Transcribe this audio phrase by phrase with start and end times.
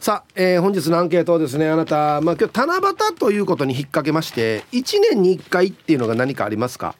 [0.00, 6.94] さあ、えー、本日のアンケートはですねあなた、まあ、今日七夕ということに引っ掛けまして1年に1回っていうのが何かありますか？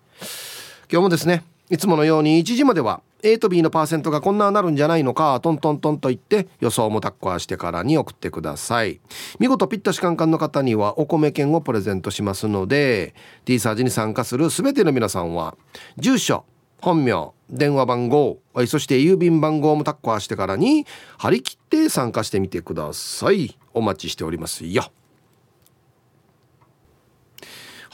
[0.91, 9.01] 今日もですねいつものように1時までは A と B のパーセントがこんななるんじゃないのかトントントンと言って予想もタッコアしてからに送ってください。
[9.39, 13.15] 見事ピッタシカンカンの方にはお米券をプレゼントしますので
[13.45, 15.57] T サージに参加する全ての皆さんは
[15.97, 16.45] 住所
[16.81, 20.87] 本名電話番号そして郵便番号もタッコアしてからに
[21.19, 23.59] 張り切って参加してみてください。
[23.73, 24.91] お待ちしておりますよ。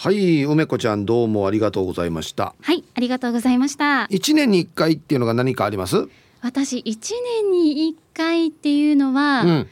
[0.03, 2.57] はい梅子ちゃんどうもありがとうございました。
[2.61, 4.09] はいありがとうございました。
[4.11, 6.09] 一年に一回っていうのが何かあります？
[6.41, 7.15] 私一
[7.45, 9.69] 年に一回っていうのは、うん、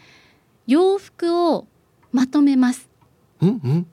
[0.68, 1.66] 洋服を
[2.12, 2.88] まとめます。
[3.40, 3.86] うんうん。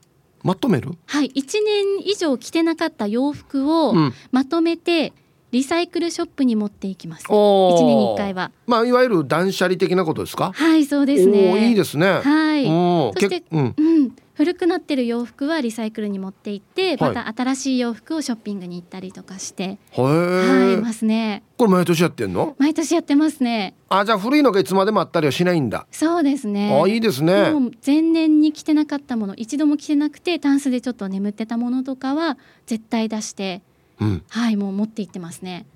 [0.44, 0.92] まとめる？
[1.06, 3.94] はい一年以上着てなかった洋服を
[4.30, 5.12] まとめて、
[5.50, 7.24] リサイクルショップに持っていきます。
[7.24, 8.50] 一年に一回は。
[8.66, 10.52] まあいわゆる断捨離的なことですか？
[10.54, 11.68] はい、そうですね。
[11.68, 12.20] いいですね。
[12.20, 12.66] はい。
[12.66, 22.54] そして、うん、うん、古くなってる洋服はリサイクルに持って行ってまた新しい洋服をショッピングに行ったりとかして、はい、ますねこれ毎年やってんの？
[22.58, 27.52] 毎年やってますねあじゃあ古いのがいつまでもあったりはしないんだそうですねあいいですね
[27.84, 33.62] 前年に着てなかったもの一度も着てなくてタンスでちょっと眠ってたものとかは絶対出して、
[34.00, 35.66] うん、はいもう持って行ってますね。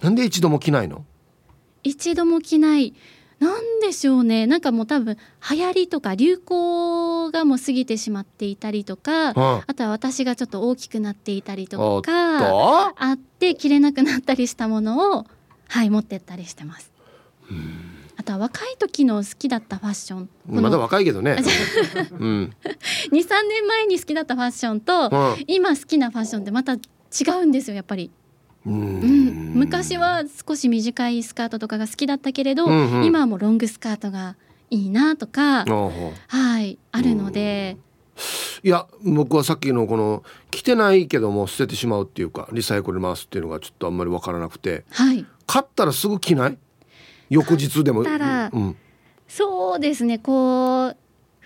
[0.00, 1.04] なんで一度も着ないの？
[1.82, 2.94] 一度も着ない。
[3.38, 4.46] なんでしょうね。
[4.48, 5.16] なんかもう多分
[5.48, 15.26] 流行りとか流行がもう過ぎてしまっていたりとか、うん、あとは私がちょっと大きくなっていたりとかあって着れなくなったりしたものを
[15.68, 16.90] はい持ってったりしてます。
[18.16, 20.28] あとは若い時の好きだったファッション。
[20.48, 21.36] まだ若いけどね、
[22.18, 22.52] うん、
[23.12, 26.76] 23年前に好きだったファッションと、うん、今好きなファッションってまた
[27.12, 28.10] 違うんですよやっぱり。
[28.66, 34.36] うん、昔は少し短いスカートとかが好きだったけれど、うんうん、今はもうロングスカートが
[34.70, 37.76] いいなとか、はいあるので。
[38.64, 46.58] いや僕はさっきのこの着てないけども捨ててしまうっていうかリサイクル回すっていうのがちょっとあんまり分からなくて、はい、買ったらすぐ着ない？
[47.30, 48.76] 翌日でも、うん、
[49.28, 50.96] そうですねこう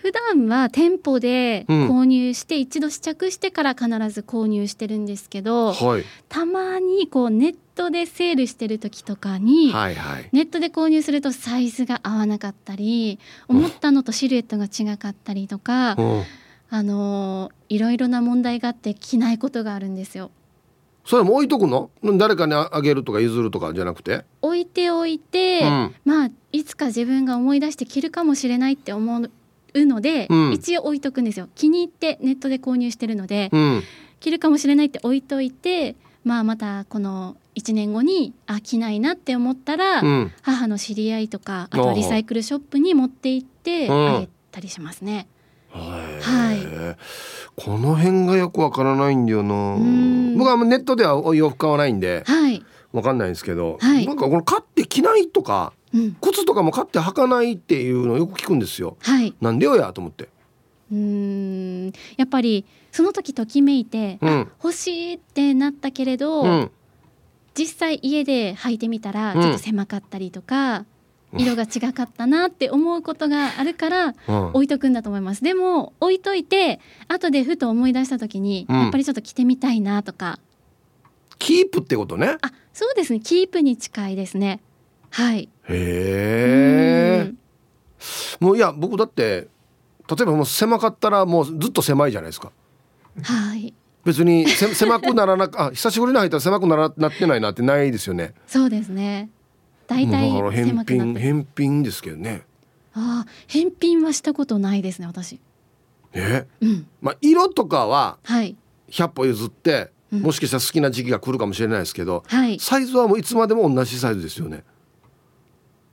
[0.02, 15.96] 普段は店舗で購入して、一度試着してから必ず購入してるんですけど、はい、たまにこうネットでセールしてる時とかに、はいはい、ネットで購入するとサイズが合わなかったり思ったのとシルエットが違かったりとか、
[16.68, 20.32] あのいろいろな問題があって着ないことがあるんですよ。
[21.04, 21.90] それも置いとくの？
[22.18, 24.24] 誰かにあげるとか譲るとかじゃなくて？
[24.40, 29.30] 置いておいて、うん、まあいつか自分が思い出して着るかもしれないって思う
[29.74, 31.48] うので、うん、一応置いとくんですよ。
[31.54, 33.82] 気に入ってネットで購入してるので、うん、
[34.20, 45.26] 着るかもしれないって置いといてまあまたこの1年後にあ着ないなって思ったら、うん、母の知り合いとかあとリサイクルショップに持って行ってあげたりしますね。
[45.70, 46.96] はい、
[47.56, 49.76] この辺がよくわからないんだよな。
[50.36, 55.72] 僕はネットでは洋服買わないんで、はい、わかんないんですけど、はい、なんかこの買って着ないとか
[56.20, 58.96] 靴とかも買って履かないっていうのをよく聞くんですよ。
[59.00, 60.28] はい、なんでよやと思って。
[60.90, 61.86] うん。
[62.16, 66.70] やっぱりその時ときめいて、うん、欲しいってなったけれど、うん、
[67.54, 70.84] 実際家で履いてみたらちょっと狭かったりとか、
[71.32, 74.14] うん、色が違かったなって思うことがあるから
[74.52, 75.42] 置いとくんだと思います。
[75.42, 80.38] でも置いといて後でふと思い出した時に、やっぱりちょっと着てみたいなとか。
[81.38, 82.38] キープってことね。
[82.42, 83.20] あそうですね。
[83.20, 84.60] キープに近いですね。
[85.10, 85.48] はい。
[85.68, 87.32] へえ。
[88.40, 89.48] もういや僕だって
[90.08, 92.50] 例えばもう狭かったらもうずっと狭いじゃないですか。
[93.22, 93.74] はい。
[94.04, 98.34] 別にせ狭くならなあ久しぶりに入ったら狭くならなってないなってないですよね。
[98.46, 99.30] そうですね。
[99.86, 102.42] 大体返品返品ですけどね。
[102.94, 105.40] ああ返品はしたことないですね私。
[106.14, 114.62] え、うん、まあ色とかは100歩譲って、はい、もしかしたら好きな時期が来るかもしれないですけど、はい、サイズはもういつまでも同じサイズですよね。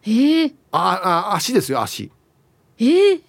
[0.03, 2.11] えー、ああ足ですよ足。
[2.77, 3.21] えー、い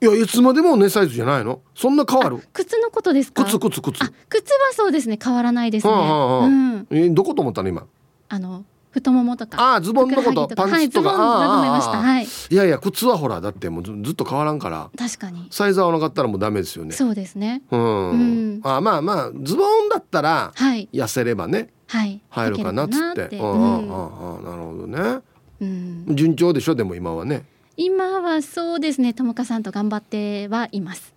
[0.00, 1.60] やいつまでもねサイズじゃないの？
[1.74, 2.46] そんな変わる？
[2.52, 3.44] 靴のことですか？
[3.44, 4.04] 靴靴靴。
[4.04, 7.86] あ靴はそうですね変わらないですね、はあはあ、うん、えどこと思ったの今？
[8.28, 8.64] あの
[8.94, 14.90] 太ももとかあズボンのことパンツとか、はい、いやいや靴はほらだってもうずっと変わらんから。
[14.96, 15.48] 確かに。
[15.50, 16.92] サイズ合わなかったらもうダメですよね。
[16.92, 17.62] そうですね。
[17.70, 18.14] うん、う
[18.58, 25.20] ん、あまあまあズボンだったら痩せればね、はい、入るかなっつって、うん、ああなるほどね、
[25.60, 27.44] うん、順調でしょでも今はね。
[27.76, 29.12] 今はそうですね。
[29.14, 31.13] ともかさんと頑張ってはいます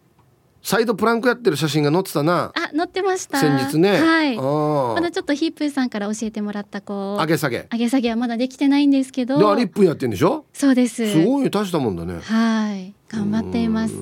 [0.68, 2.52] サイドプランクやってる写真が載ってたな。
[2.54, 3.40] あ載ってました。
[3.40, 4.02] 先日ね。
[4.02, 4.36] はい。
[4.36, 7.69] まだちょっとヒープーさんから教えてもらったこう上げ下げ。
[7.72, 9.38] 上げ下げはまだできてないんですけど。
[9.38, 10.44] であれ1分やってんでしょ？
[10.52, 11.10] そうです。
[11.10, 12.19] すごい大したもんだね。
[12.22, 12.94] はい。
[13.08, 13.94] 頑張っています。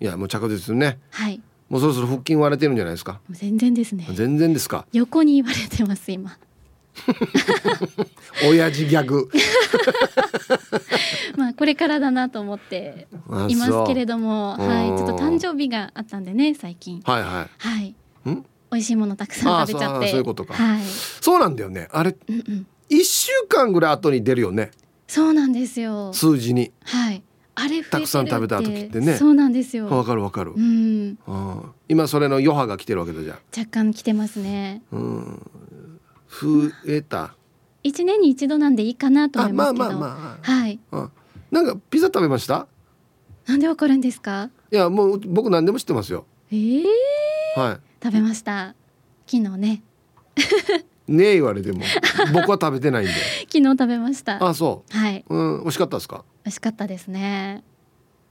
[0.00, 0.98] いやもう着実にね。
[1.08, 1.40] はい。
[1.70, 3.20] もうそろそろ腹筋割れてるんじゃないですか？
[3.30, 4.06] 全然ですね。
[4.12, 4.84] 全然ですか？
[4.92, 6.36] 横に言われてます今。
[8.48, 9.28] 親父ギャグ
[11.38, 13.08] まあこれからだなと思って
[13.48, 17.00] いますけれども、はい、ちょっと誕生日があったんでね最近。
[17.04, 17.50] はいはい。
[17.58, 17.94] はい。
[18.24, 20.08] 美味しいものたくさん食べちゃって。
[20.08, 20.22] そうい。
[20.22, 20.82] うことか、はい、
[21.20, 21.88] そうなんだよね。
[21.92, 24.70] あれ、うんうん、1週間ぐらい後に出るよね。
[25.06, 26.12] そうなんですよ。
[26.12, 26.72] 数字に。
[26.84, 27.22] はい。
[27.56, 29.16] あれたくさん食べた時ってね。
[29.16, 29.86] そうなんですよ。
[29.86, 31.16] わかるわかる、うん、
[31.88, 34.82] 今それの余波が来てるわけだじゃ若干来てますね。
[34.90, 35.50] うん。
[36.28, 37.36] 増えた。
[37.84, 39.84] 一年に一度なんでいいかなと思いますけど。
[39.84, 40.52] まあまあまあ。
[40.52, 41.10] はい、うん、
[41.54, 42.66] なんかピザ食べました？
[43.46, 44.50] なんでわかるんですか？
[44.72, 46.26] いやもう僕何でも知ってますよ。
[46.50, 47.80] ええー、はい。
[48.02, 48.74] 食べました。
[49.26, 49.82] 昨日ね。
[51.06, 51.82] ねえ言われても。
[52.32, 53.12] 僕は食べてないんで。
[53.52, 54.44] 昨日食べました。
[54.44, 54.96] あそう。
[54.96, 55.24] はい。
[55.28, 56.24] うん美味しかったですか？
[56.44, 57.62] 美味しかったですね。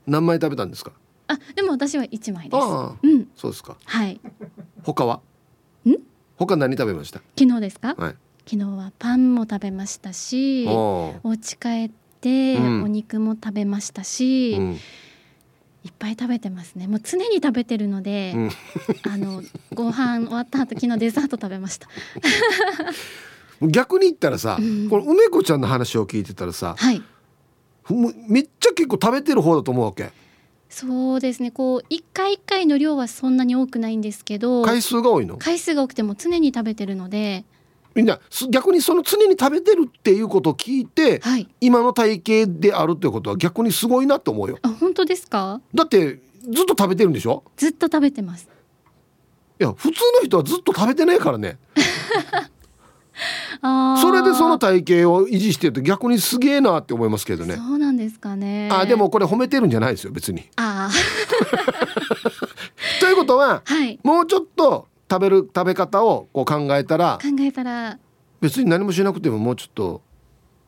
[0.06, 0.92] 何枚食べたんですか？
[1.28, 2.62] あでも私は一枚です。
[2.62, 3.30] あうん。
[3.38, 3.78] そうですか。
[3.86, 4.20] はい。
[4.84, 5.22] 他は？
[5.86, 5.94] ん？
[6.36, 7.22] 他何食べました？
[7.40, 8.16] 昨日ですか、はい、
[8.46, 11.92] 昨日はパンも食べましたしお家帰っ
[12.24, 14.72] て、お肉も食べましたし、うん、
[15.84, 16.88] いっぱい食べてますね。
[16.88, 18.50] もう常に食べてるので、うん、
[19.12, 19.44] あの
[19.74, 21.90] ご飯終わった後昨日デザート食べました。
[23.62, 27.04] 逆に言ったらさ、うん、この梅子ちゃんの話を聞いてたらさ、はい、
[28.28, 30.12] めっちゃ結構食べてる方だと思うわけ。
[30.70, 31.52] そうですね。
[31.52, 35.38] こう一回一回の量はそんなに多くないんですけど回数が多いの？
[35.38, 37.46] 回数が多くても常に食べてるので
[37.96, 38.20] みんな
[38.50, 44.58] 逆にその常に食べてるっていうことを聞いて、はい、今の体型であるってことは逆にすごいなと思うよ。
[44.64, 45.62] あ本当ですか？
[45.74, 46.20] だって
[46.50, 47.44] ずっと食べてるんでしょ？
[47.56, 48.48] ずっと食べてます。
[49.60, 51.58] いや普通の人はずっと食べてないからね。
[54.02, 57.56] それでその体型を維持してると逆にすげえなって思いますけどね。
[57.56, 58.70] そうなんですかね。
[58.72, 60.50] あでもこれ褒めてるんじゃないですよ別に。
[60.56, 60.90] あ
[63.00, 68.00] ということは、はい、もうちょっと食べる食べ方をこう考えたら考えたら
[68.42, 70.02] 別に何もしなくてももうちょっと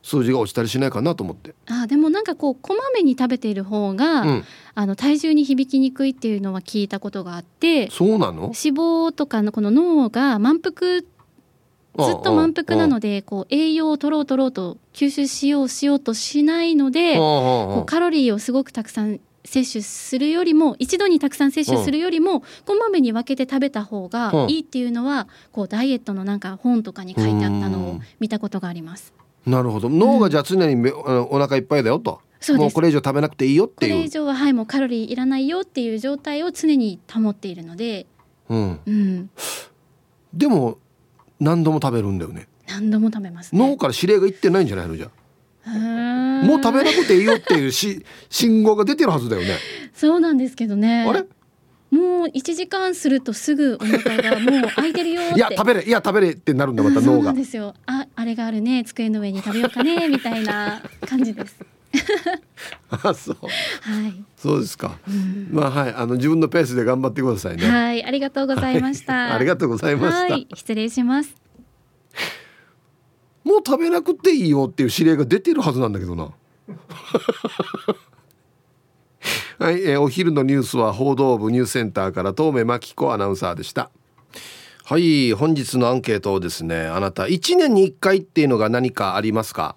[0.04, 1.56] 数字が落ちたりしないかなと思って。
[1.68, 4.44] あでもなんかこうこまめに食べている方が、うん、
[4.76, 8.42] あの体重に響きにくいっていうのは聞いたことがあってそうなの？
[8.42, 11.06] 脂肪とかのこの脳が満腹ず
[11.96, 29.14] っと満腹なのでこう栄養を取ろう取ろうと吸収しようしようとしないのでこうカロリーをすごくたくさん摂取するよりも一度にたくさん摂取するよりもこまめに分けて食べた方がいいっていうのはこうダイエットのなんか本とかに書いてあったのを見たことがあります。
[29.46, 29.88] なるほど。
[29.88, 32.20] 脳がじゃあ常にめ、うん、お腹いっぱいだよと。
[32.50, 33.92] もうこれ以上食べなくていいよっていう。
[33.94, 38.06] これ以上ははいもうカロリーいらないよっていう状態を常に保っているので、
[38.48, 38.80] うん。
[38.86, 39.30] うん、
[40.34, 40.78] でも
[41.40, 42.48] 何度も食べるんだよね。
[42.68, 45.10] 何度も食べます、ね、脳から指令がいってないんじゃないのじゃ
[45.66, 49.56] もう食べなくていいよっていうし 信号が出てるはずだよね。
[49.94, 51.06] そうなんですけどね。
[51.08, 51.24] あれ？
[51.90, 57.32] もう一時間するとすぐお腹がもう空いてるよいや食べれいや食べれってなるんだまた脳が。
[57.32, 57.74] ですよ。
[57.86, 61.56] ああれがあるね机の上に食べようかねみたいな感じです。
[62.90, 63.36] あそう。
[63.40, 64.24] はい。
[64.36, 65.94] そうですか、うん、まあはい。
[65.94, 67.68] あの自分のペースで頑張ってくださいね。
[67.68, 70.56] はいありがとうございました、はい、ありがとうございました。
[70.56, 71.45] 失礼します
[73.46, 76.24] もう食べなくていいよっていう指令が出てるはずなんだけどな。
[79.60, 83.92] はい、えー、お昼のニュースは報道部ニュースセンターから東目真紀子アナウンサーでした。
[84.84, 89.76] はい本日のアンケートをですねあなた1年に1回っていうのが何かありますか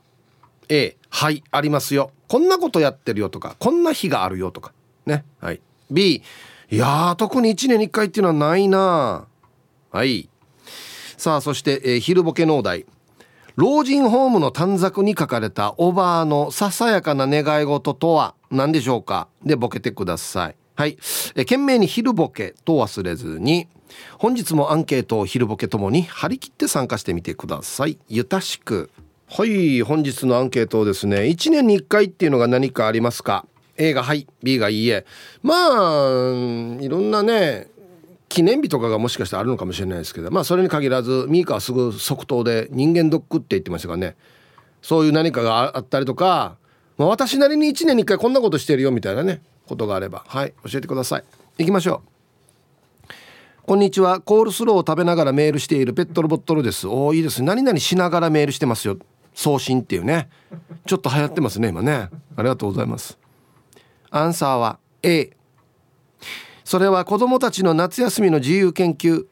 [0.67, 2.09] ？A はいありますよ。
[2.27, 4.73] こんなことやってるよとかこんな日があるよとか
[5.05, 5.25] ね。
[5.39, 5.61] はい。
[5.91, 6.23] B
[6.71, 9.27] いや特に1年に1回っていうのはないな
[9.91, 10.27] はい。
[11.17, 12.87] さあそして、えー、昼ボケのお題
[13.59, 19.27] 老人ホームの短冊に書かれたおばあのささやかな願い事とは何でしょうか？
[19.43, 20.55] でボケてください。
[20.75, 20.97] はい。
[21.35, 23.67] え懸命に昼ボケと忘れずに
[24.17, 27.97] 本日もアンケートを昼ボケともに張り切って参加してみてください。
[28.07, 28.91] ゆたしく。
[29.27, 35.05] はい本日のアンケートをですね1年に1回っていうのが何かありますか？A がはい B がいいえ。
[35.43, 35.59] まあ
[36.79, 37.67] いろんなね
[38.29, 44.15] 記念日とかがもしかしたらあるのかもしれないですけどまあそれに限らずミーカはすぐ即答で人間ドックって言ってましたからね。
[44.81, 46.55] そういう何かがあったりとか、
[46.97, 50.23] まあ、私なりに1年に1回こんなことしてるよみたいなねことがあれば。
[50.27, 51.23] はい教えてください。
[51.57, 52.09] 行きましょう。
[53.65, 54.21] こんにちは。
[54.21, 56.87] コールスローを食べながらメールしているペットロボットルです。
[56.87, 58.97] おおいいです何々しながらメールしてますよ。
[59.33, 60.29] 送信っていうね。
[60.85, 62.09] ちょっと流行ってますね今ね。
[62.35, 63.17] ありがとうございます。
[64.11, 65.31] アンサーは A
[66.69, 69.25] それは子供たちの夏休みの自由研究。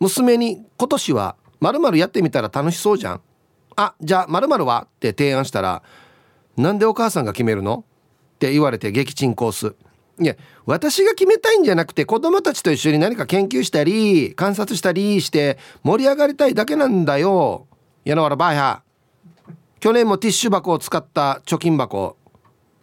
[0.00, 3.20] 娘に今年は〇〇やってみたら楽しそうじゃん。
[3.76, 4.86] あじゃあ〇〇は？
[4.86, 5.82] って提案したら
[6.56, 7.84] なんでお母さんが決めるの？
[8.36, 9.74] って言われて撃沈コース。
[10.18, 10.34] いや
[10.64, 17.66] 私が決めたいんじゃなくて子供たちと一緒に何か研究したり観察したりして盛り上がりたいだけなんだよ。
[18.06, 18.82] やなわらばや
[19.78, 22.16] 去年もティッシュ箱を使った貯金箱。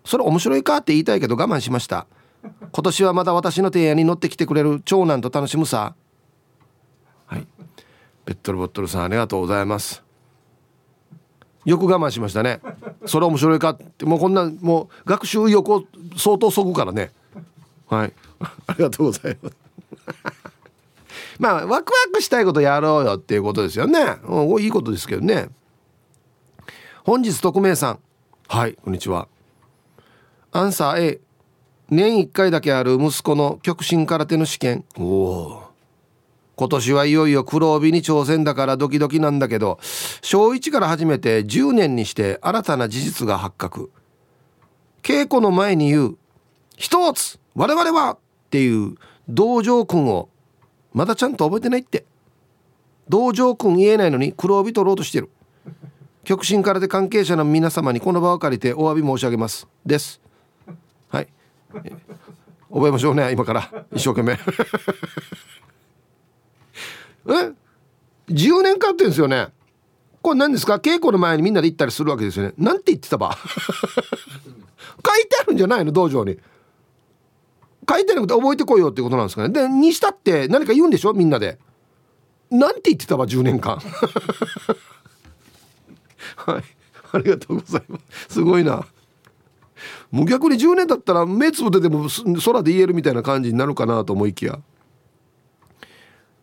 [0.05, 0.77] それ面白いか？
[0.77, 2.05] って言いたいけど我慢しました。
[2.43, 5.95] 今年はまだ私の提案に乗ってきてくれる長男と楽しむさ。
[7.25, 7.47] はい。
[8.25, 10.03] ペットルボットルさんありがとうございます。
[11.65, 12.59] よく我慢しましたね。
[13.05, 13.69] それ面白いか。
[13.69, 15.83] ってもうこんなもう学習意欲を
[16.17, 17.11] 相当そぐからね。
[17.87, 18.13] はい。
[18.67, 19.55] ありがとうございます。
[21.39, 25.49] まあワクワクしたいことやろうよっていうことですよね、うん、いいことですけどね。
[27.05, 27.99] 本日匿名さん。
[28.47, 29.27] はいこんにちは。
[30.51, 31.21] アンサー A
[31.89, 34.85] 年1回だけある息子の極真空手の試験。
[34.97, 35.63] おお
[36.55, 39.79] 今年はいよいよ黒帯に挑戦だからドキドキなんだけど
[40.21, 43.91] 小1から始めて10年にして新たな事実が発覚。
[45.01, 46.17] 稽古の前に言う
[46.77, 48.13] 一つ我々は!
[48.13, 48.17] っ
[48.49, 48.95] ていう
[49.27, 50.29] 道場君を
[50.93, 52.05] まだちゃんと覚えてないって。
[53.09, 55.29] 道場君言えないのに黒帯取ろうとしてる。
[56.23, 59.67] 極真からで関係者の皆様にこの場を借りてお詫び申し上げます。
[59.85, 60.21] です。
[62.73, 63.85] 覚えましょうね今から。
[63.93, 64.33] 一生懸命。
[67.27, 67.53] え
[68.29, 69.47] ？10年間って言うんですよね。
[70.21, 70.75] これ何ですか？
[70.75, 72.53] 稽古の前にみんなで行ったりするわけですよね。
[72.57, 73.35] なんて言ってたば？
[73.37, 75.91] 書いてあるんじゃないの？
[75.91, 76.39] 道場に。
[77.89, 79.49] 書いてなくて覚えてこいよってことなんですかね。
[79.49, 81.13] でにしたって何か言うんでしょ？
[81.13, 81.59] みんなで。
[82.49, 83.77] なんて言ってたわ10年間。
[86.35, 86.63] はい。
[87.11, 88.33] ありがとうございます。
[88.35, 88.85] すごいな。
[90.11, 92.07] もう逆に10年だったら目つぶってでも
[92.43, 94.59] 空で言えるみたいな感じになるかなと思いきや。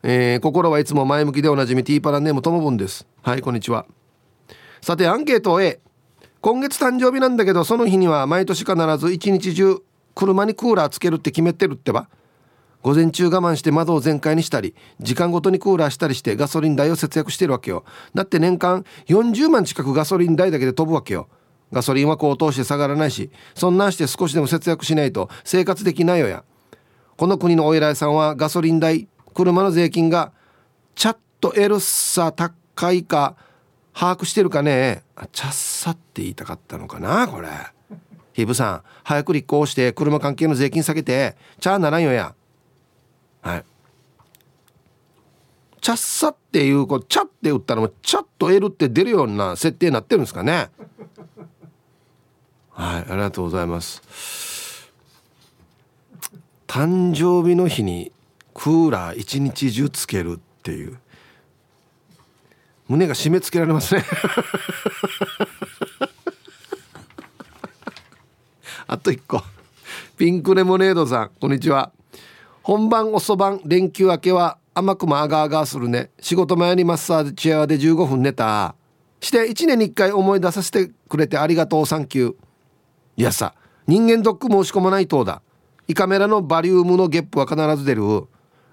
[0.02, 3.06] えー、心はいつも前向きでおなじみティーパラネームともぶんです。
[3.22, 3.86] はいこんにちは。
[4.80, 5.80] さてアンケート A
[6.40, 9.82] 今月誕生日なんだけどその日には毎年必ず一日中
[10.14, 12.08] 車にクーラーつけるって決めてるってば。
[12.82, 17.84] 午前中我慢して窓を全開にしたり時間ごとにクーラーしたりしてガソリン代を節約してるわけよ。
[18.14, 21.28] だって年間40万近くガソリン代だけで飛ぶわけよ。
[21.72, 26.44] ガソリンは高騰して下がらないしそんなんして少しでも節約しないと生活できないよや。
[27.16, 30.32] この国のお偉いさんはガソリン代車の税金が
[30.94, 33.36] ちゃっとエルサ高いか
[33.92, 35.02] 把握してるかね。
[35.16, 37.48] あチャッサって言いたかったのかなこれ。
[38.32, 42.34] ヒブさん早く立候補して車関係の税金下げてチャーならんよや。
[43.42, 43.64] はい。
[45.80, 50.70] チャッサっていうこうチャって打ったらもチャッと L って出るような設定になってるんですかね。
[52.80, 54.00] はいありがとうございます。
[56.66, 58.10] 誕生日の日に
[58.54, 60.96] クーラー一日中つけるっていう。
[62.88, 64.02] 胸が締め付けられますね。
[68.88, 69.42] あと1個。
[70.16, 71.92] ピンクレモネードさんこんにちは。
[72.62, 76.12] 本番遅番連休明けは甘くもあがあがするね。
[76.18, 78.74] 仕事前にマッサージチェアで15分寝た。
[79.20, 81.84] して1年に1回思い出させてくれてありがとう。
[81.84, 82.49] サンキュー。
[83.20, 83.54] いやさ
[83.86, 85.42] 人間ドック申し込まないとだ。
[85.88, 88.02] 胃カメラのバリウムのゲップは必ず出る。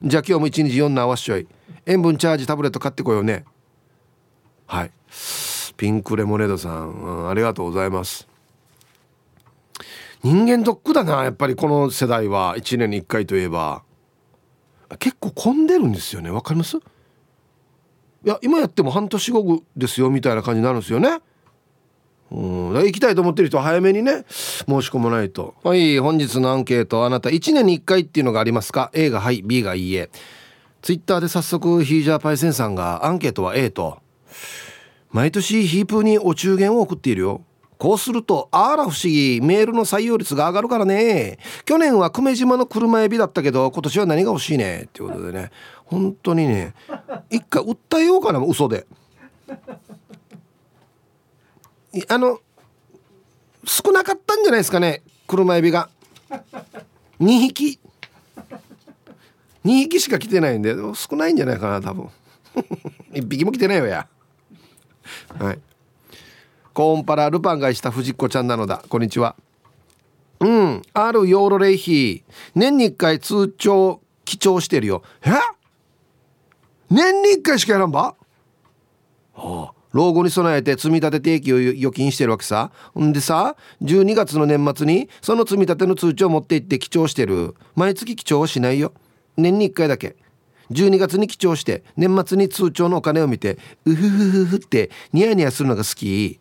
[0.02, 1.46] じゃあ今日も1日4の合わしちょい。
[1.86, 3.44] 塩分チャージタブレット買ってこようね。
[4.66, 4.92] はい。
[5.76, 8.26] ピンクレモネードさん、うん、ありがとうございます。
[10.24, 12.56] 人間ドックだなやっぱりこの世代は。
[12.56, 13.84] 1年に1回といえば。
[14.98, 16.30] 結構混んでるんですよね。
[16.30, 16.78] わかります？
[16.78, 16.80] い
[18.24, 21.20] や今やっても半年後ですよみたいな感じになるんですよね。
[22.32, 22.74] うん。
[22.74, 25.56] 行きたいと思ってる人は早めにね申し込まないと。
[25.64, 30.10] はい本日のアンケートあなた1年に1回っていうのがありますか？A がはい B がいいえ。
[30.82, 34.00] ツイッターで早速ヒージャーパイセンさんがアンケートは A と。
[35.12, 37.42] 毎年ヒープーにお中元を送っているよ。
[37.78, 41.38] こうするとあら不思議メールの採用率が上がるからね。
[41.66, 44.86] 去年は久米島の車エビだったけど今年は何が欲しいね？
[44.86, 45.52] っていうことでね。
[45.86, 46.74] 本当にね
[47.30, 48.86] 一回訴えようかな嘘で。
[52.08, 52.40] あの
[53.66, 55.90] 少なかったんじゃないですかね車エビが。
[57.20, 57.80] 2匹。
[59.66, 62.10] 2匹しか来てないんで少ないんじゃないかな多分。
[63.12, 64.08] 1匹も来てないよや。
[65.38, 65.60] はい。
[66.74, 68.84] コーンパラルパンがした藤子ちゃんなのだ。
[68.88, 69.36] こんにちは。
[70.40, 72.24] うんあるヨーロレイヒ
[72.54, 75.02] 年に1回通帳記帳してるよ。
[75.24, 75.32] え？
[76.90, 78.16] 年に1回しかやらんば？
[79.34, 79.77] はあ。
[79.98, 82.72] 老後に備えて積み立て定期を預金してるわけさ。
[83.00, 87.56] んでさ12月の年末にその積み立ての通帳を持って行って記帳してる。
[87.76, 88.94] 毎月記帳はしないよ。
[89.38, 90.16] 年に1回だけ。
[90.70, 96.40] 12月に記帳して年末に通帳のお金を見てうふふふふってニヤニヤするのが好き。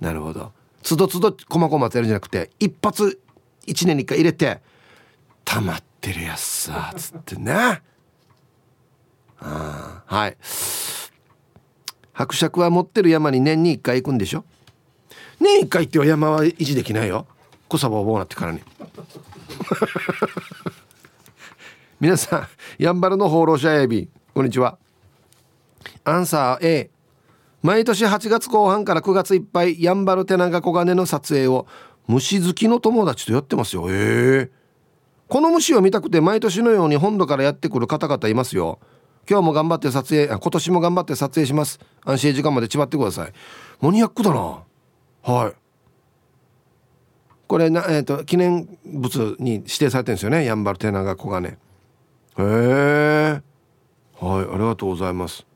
[0.00, 0.52] なるほど。
[0.84, 3.20] つどつどこまこまやるんじゃなくて一発
[3.66, 4.60] 1年に1回入れて
[5.44, 7.82] 溜まってるやつさつってね
[9.40, 10.36] あはい。
[12.12, 14.44] 伯爵は持ってる山に年に1回行くんでしょ？
[15.40, 17.26] 年1回っては山は維持できないよ。
[17.68, 18.60] 小サバボーなってからに。
[22.00, 22.48] 皆さん
[22.82, 24.76] やんばるの放浪者エビこんにちは。
[26.04, 26.90] アンサー A
[27.62, 31.66] 毎年8月後半から9月いっぱいやんばる手長小金の撮影を
[32.08, 33.86] 虫好きの友達とやってますよ。
[33.88, 34.50] へえ
[35.28, 38.80] この虫を見たくて毎年のように本土からやってくる方々いますよ。
[39.28, 41.78] 今日も頑張って撮影今年も頑張って撮影します。
[42.04, 43.32] 安心時間まで縛ってください。
[43.80, 44.62] マニアックだな。
[45.22, 45.52] はい。
[47.46, 50.44] これな、えーと、記念物に指定されてるんですよね。
[50.44, 51.58] やんばる手長小金へ
[52.38, 53.42] え
[54.18, 55.46] はいありがとうございます。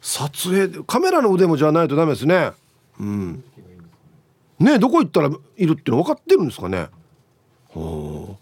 [0.00, 2.52] 撮影カメラの腕もじゃないとダメですね。
[3.00, 3.44] うん。
[4.58, 6.88] ねどこ行ったらいるっての分かってるんですかね。
[7.72, 8.38] こ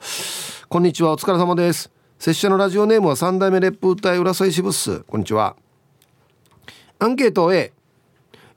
[0.81, 1.13] んにちは。
[1.13, 1.94] お疲れ様です。
[2.19, 5.01] 拙者のラジオネームは三代目烈風隊浦添支部っす。
[5.01, 5.57] こんにちは。
[6.99, 7.73] アンケート A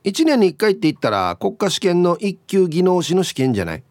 [0.04, 3.82] 1年に1回って言ったら国家試験の1級技能士の試験じゃない。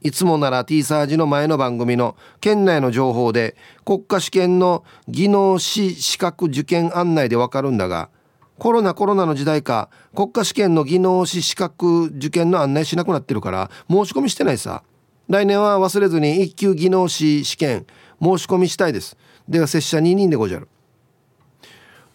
[0.00, 8.10] いつもなら T サージの前の番組の県内の情報で国家試験の技能士資格受験案内でわかるんだが
[8.58, 14.82] コロナコロナの時代か国家試験の技能士資格受験の案内しなくなってるから申し込みしてないさ。
[15.26, 17.86] 来年は忘れずに1級技能士試験
[18.24, 19.16] 申し込みしたいです。
[19.48, 20.68] では拙者2人でごじゃる。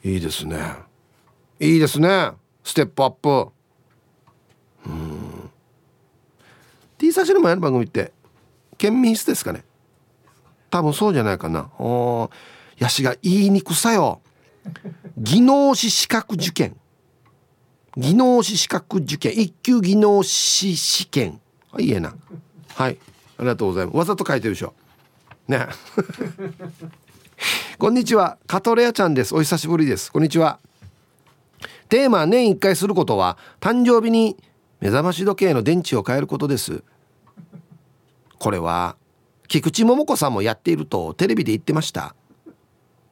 [0.04, 0.58] いいですね。
[1.60, 2.32] いいですね。
[2.64, 3.52] ステップアップ。
[4.88, 5.50] うん。
[6.98, 8.12] T サージの前の番組って
[8.78, 9.64] 県民室ですかね。
[10.70, 11.70] 多分そうじゃないかな。
[11.80, 12.30] お
[12.78, 14.22] ヤシが言いにくさよ。
[15.18, 16.76] 技能士資格受験。
[17.98, 19.38] 技能士資格受験。
[19.38, 21.42] 一級技能士試験。
[21.72, 22.16] はいいえな。
[22.76, 22.98] はい。
[23.38, 23.98] ありがとうございます。
[23.98, 24.74] わざと書いてるでしょ。
[25.50, 25.68] ね。
[27.80, 28.38] こんにちは。
[28.46, 29.34] カトレアちゃんです。
[29.36, 30.12] お久しぶりです。
[30.12, 30.60] こんにちは。
[31.90, 34.38] テーマ年1回することは誕生日に
[34.80, 36.84] 目覚まし時計の電池を変えることです。
[38.38, 38.96] これは
[39.48, 42.16] 菊池桃子さんもやっているとテレビで言ってました。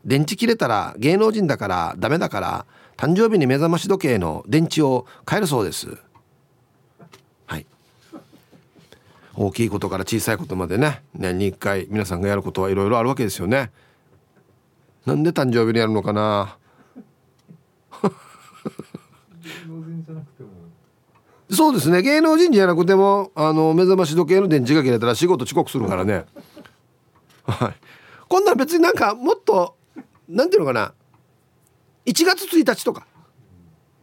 [0.05, 2.65] 電池切れたら芸能人だからダメだから
[2.97, 5.97] 誕生日に目覚まし時計の電池を変えるそうです
[7.45, 7.65] はい
[9.39, 11.03] 大きいことから小さいことまでね。
[11.13, 13.71] 年に1回皆さんがやることはいろいろあるわけですよね。
[15.05, 16.57] なんで誕生日にやるのかな。
[21.51, 22.01] そうですね。
[22.01, 26.25] 芸能人じゃなくてもあの目覚まし時計の電池が切れたら仕事遅刻するからね。
[27.45, 27.73] はい。
[28.27, 29.77] こんな別になんかもっと
[30.27, 30.95] なんていうのかな。
[32.07, 33.05] 1月1日とか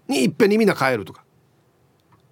[0.07, 1.23] にいっぺんにみんな帰るとか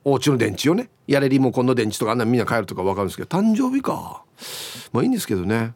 [0.05, 4.25] お家の電池をねやれリモコンの電池とかあんなみんな帰るとか分かるんですけど誕生日か。
[4.93, 5.75] まあいいんですけどね。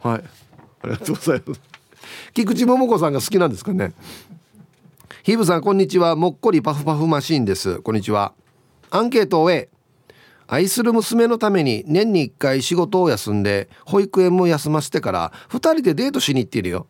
[0.00, 0.24] はい。
[0.82, 1.60] ありがとうございます。
[2.34, 3.92] 菊池桃子さんが好きなんですかね。
[5.22, 6.16] ヒブさんこんにちは。
[6.16, 7.78] もっこりパフパフマシーンです。
[7.80, 8.32] こんにちは。
[8.90, 9.68] アンケートを終え
[10.48, 16.86] 愛する娘のために年に1回仕事を休んで保育園も休ませてから2人でデートしに行っているよ。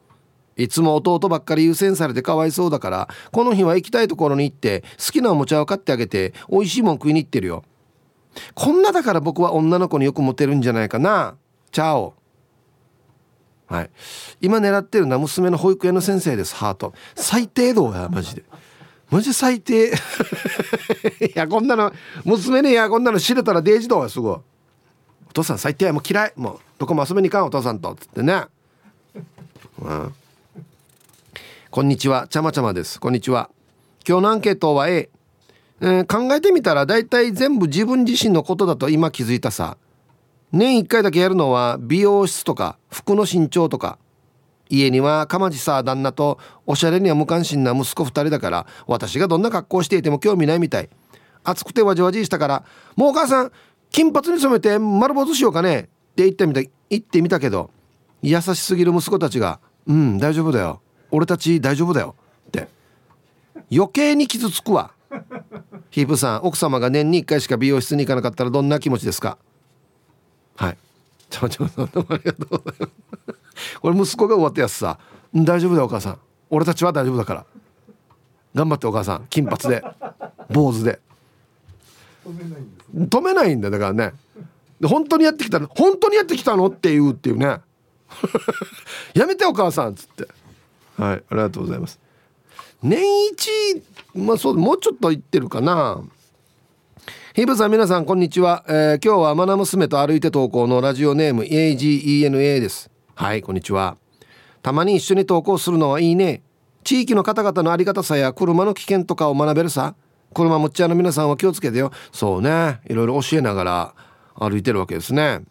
[0.56, 7.64] いつも弟ばっかり優先されてかわいそうだからこの日は行きたいところに行って好きなおもちゃを買ってあげて美味しいもん食いに行ってるよ。
[8.54, 11.36] こんなだから僕は女の子によくモテるんじゃないかな。
[11.70, 12.14] チャオ。
[13.66, 13.90] はい。
[14.40, 16.94] 今狙ってるのは娘の保育園の先生ですハート。
[17.14, 18.44] 最低度やマジで。
[19.10, 19.92] マジ最低。
[21.20, 21.92] いやこんなの
[22.24, 24.36] 娘にいやこんなの知れたらデージだわすごい。
[25.30, 26.32] お父さん最低やもう嫌い。
[26.36, 27.92] もうどこも遊びに行かんお父さんと。
[27.92, 28.44] っつってね。
[29.78, 30.14] うん。
[31.72, 32.28] こんにちは。
[32.28, 33.00] ちゃまちゃまです。
[33.00, 33.48] こんにちは。
[34.06, 35.08] 今日のアンケートは A、
[35.80, 39.78] えー、考えてみたら大体全部自分自身のことだと今気づいたさ。
[40.52, 43.98] 年1回だけやるのは美容室とか服の身長とか。
[44.68, 50.90] 家にはかまじさ旦那とおしゃれには無関心な息子2人だから私がどんな格好していても興味ないみたい。
[51.42, 52.64] 暑くてわじわじしたから
[52.96, 53.52] 「もうお母さん
[53.88, 55.78] 金髪に染めて丸坊主しようかね。
[55.78, 57.70] って言ってみた言ってみたけど
[58.20, 59.58] 優しすぎる息子たちが
[59.88, 60.82] 「うん大丈夫だよ。
[61.12, 62.16] 俺たち大丈夫だよ」
[62.48, 62.68] って。
[63.70, 64.90] 余計に傷つくわ。
[65.90, 69.38] ヒープさん奥様が年に1回しか美容室に行かなかったらどんな気持ちですか？
[70.56, 70.78] はい。
[71.30, 73.78] ちょちょどうもありがとうございます。
[73.80, 74.98] これ息子が終わったやつさ
[75.34, 76.18] 「大丈夫だよお母さん。
[76.50, 77.46] 俺たちは大丈夫だから。
[78.54, 79.26] 頑張ってお母さん。
[79.30, 79.82] 金髪で。
[80.50, 81.00] 坊主で。
[82.26, 84.12] 止めないんだだからね。
[84.84, 85.68] 本当にやってきたの？
[85.68, 86.66] 本当にやってきたの？
[86.66, 87.60] って言うっていうね。
[89.14, 89.92] やめてお母さん。
[89.92, 90.28] っつって。
[90.98, 92.00] はいありがとうございます。
[92.82, 93.82] 年一
[94.14, 96.02] まあそうもうちょっと言ってるかな。
[97.34, 102.90] ヒブさん皆さんこんにちは、えー、今日はマナ娘と歩いて投稿のラジオネーム AGENA です。
[103.14, 103.96] はいこんにちは。
[104.62, 106.42] たまに一緒に投稿するのはいいね。
[106.84, 109.94] 地域の方々のありがたさや車の危険とかを学べるさ。
[110.34, 111.90] 車持ち屋の皆さんは気をつけてよ。
[112.12, 112.80] そうね。
[112.88, 113.94] いろいろ教えながら
[114.34, 115.42] 歩いてるわけですね。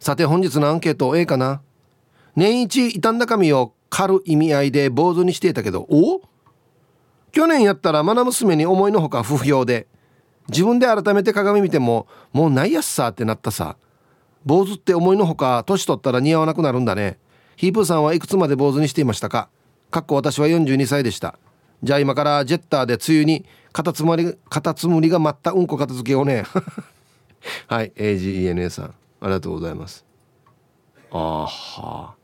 [0.00, 1.60] さて本日のアンケート A かな。
[2.36, 6.20] 年一傷んだ髪を狩る意味合いで坊主にしていたけどお？
[7.32, 9.86] 去年やったら愛娘に思いのほか不評で
[10.48, 13.76] 自分で改めて鏡見てももうないやっさってなったさ。
[14.44, 17.18] 坊主って思いのほか年取ったら似合わなくなるんだね。
[17.56, 19.50] ヒープーさんはいくつまで坊主にしていましたか？
[19.90, 21.38] かっこ私は42歳でした。
[21.82, 26.44] じゃあ今からジェッターで梅雨にカタツムリカタツムリが舞ったうんこ片付けをね。
[27.68, 28.94] はい AGENA さん。
[29.20, 30.04] ありがとうございます。
[31.10, 31.46] あ
[31.78, 32.14] あ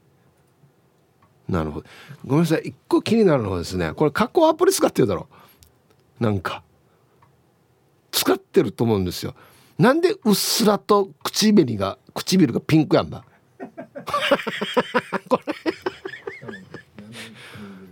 [1.49, 1.87] なるほど。
[2.25, 2.63] ごめんなさい。
[2.69, 5.29] 一個気になるのはですねこれ加工アプリ使ってるだろ
[6.21, 6.63] なんか。
[8.11, 9.35] 使ってると思うんですよ。
[9.79, 13.25] なんでうっすらと唇が唇がピンクやんだ
[15.29, 15.55] これ。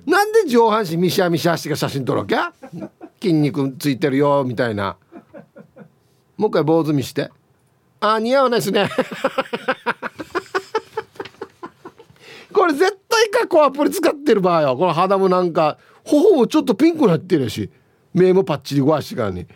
[0.06, 2.36] なんで上半身ミシャミシャしてが写真撮るわけ？
[3.20, 4.96] 筋肉ついてるよみたいな。
[6.36, 7.30] もう一回坊主見して。
[8.00, 8.88] あ似合わないですね。
[12.52, 17.70] これ絶対加工アプリ使ってる場合はこの肌もなんか頬もちょっとピンクになってるし
[18.14, 19.46] 目もパッチリごわしてからに。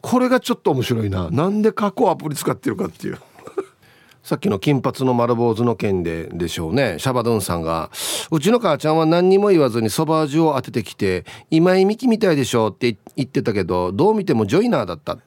[0.00, 1.30] これがちょっと面白いな。
[1.30, 3.18] なんで加工アプリ使ってるかっていう。
[4.22, 6.96] さっきの金髪の丸坊主の件ででしょうね。
[6.98, 7.90] シャバドゥンさんが
[8.30, 15.18] 「うちの母ちゃんは何にも言わずにそば味を当ててきて今井美樹みたいでしょ」って言ってたけどどう見てもジョイナーだった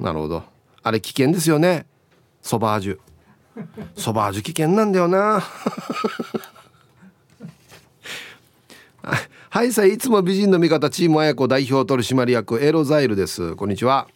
[0.00, 0.42] なるほど。
[0.82, 1.86] あれ危険ですよね。
[2.42, 2.98] そば味。
[3.96, 5.42] そば味危険なんだよな。
[9.50, 13.54] はいさいつも美人の味方チーム綾子代表取締役エロザイルです。
[13.54, 14.08] こんにちは。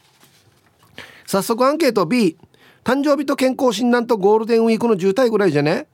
[1.27, 2.37] 早速アンケート B
[2.83, 5.87] 誕生日と健康診断とゴールデンウィークの渋滞ぐらいじゃね？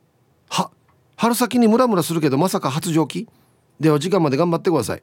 [0.48, 0.70] は
[1.16, 3.28] 春先にムラムラするけどまさか発情期
[3.80, 5.02] では時間まで頑張ってください。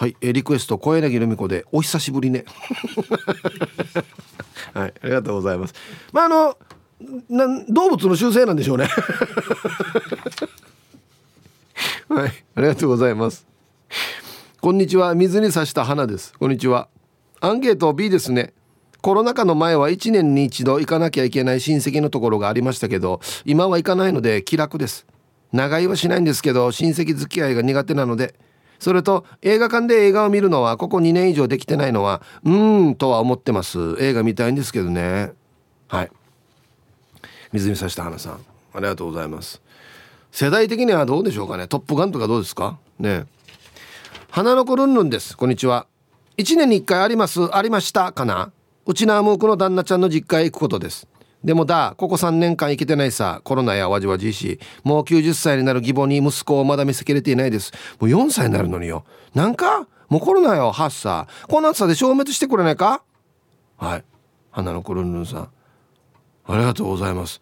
[0.00, 2.46] はいえリクエスト小柳ルミ子でお久しぶりね。
[4.72, 5.74] はいありがとうございます。
[6.10, 6.56] まああの
[7.28, 8.88] な動物の習性なんでしょうね。
[12.08, 13.46] はいありがとうございます。
[14.62, 16.32] こんにちは水に刺した花です。
[16.32, 16.88] こんにちは。
[17.42, 18.54] アンケート B ですね。
[19.02, 25.04] コロナ禍の前は1年に一度行かなきゃいけない親戚のところがありましたけど今は行かないので気楽です。
[25.52, 28.34] 長居はしないんですけど親戚付き合いが苦手なので
[28.80, 33.96] それと映画館で映画を見るのはここ2年以上できてないのはうーんとは思ってます。
[34.00, 35.32] 映画見たいんですけどね。
[35.86, 36.10] はい。
[37.52, 38.32] 水にさした花さん。
[38.72, 39.60] ありがとうございます。
[40.32, 41.68] 世代的にはどうでしょうかね。
[41.68, 42.78] トップガンとかどうですか？
[42.98, 43.26] ね。
[44.30, 45.36] 花の子ルンルンです。
[45.36, 45.86] こんにちは。
[46.38, 47.54] 1年に1回あります。
[47.54, 48.52] ありましたかな？
[48.86, 51.06] うちのアムークの旦那ちゃんの実家へ行くことです。
[51.42, 57.72] でもだここ3年間行けてないさコロナやわじわじいしもう90歳になる義母に息子をまだ見せきれていないです。
[57.98, 59.04] もう4歳になるのによ。
[59.34, 63.02] なんかもうコロナよ8歳この暑さで消滅してくれないか？
[63.78, 64.04] はい。
[64.50, 65.48] 花の子ルンルンさん。
[66.46, 67.40] ありがとうございます。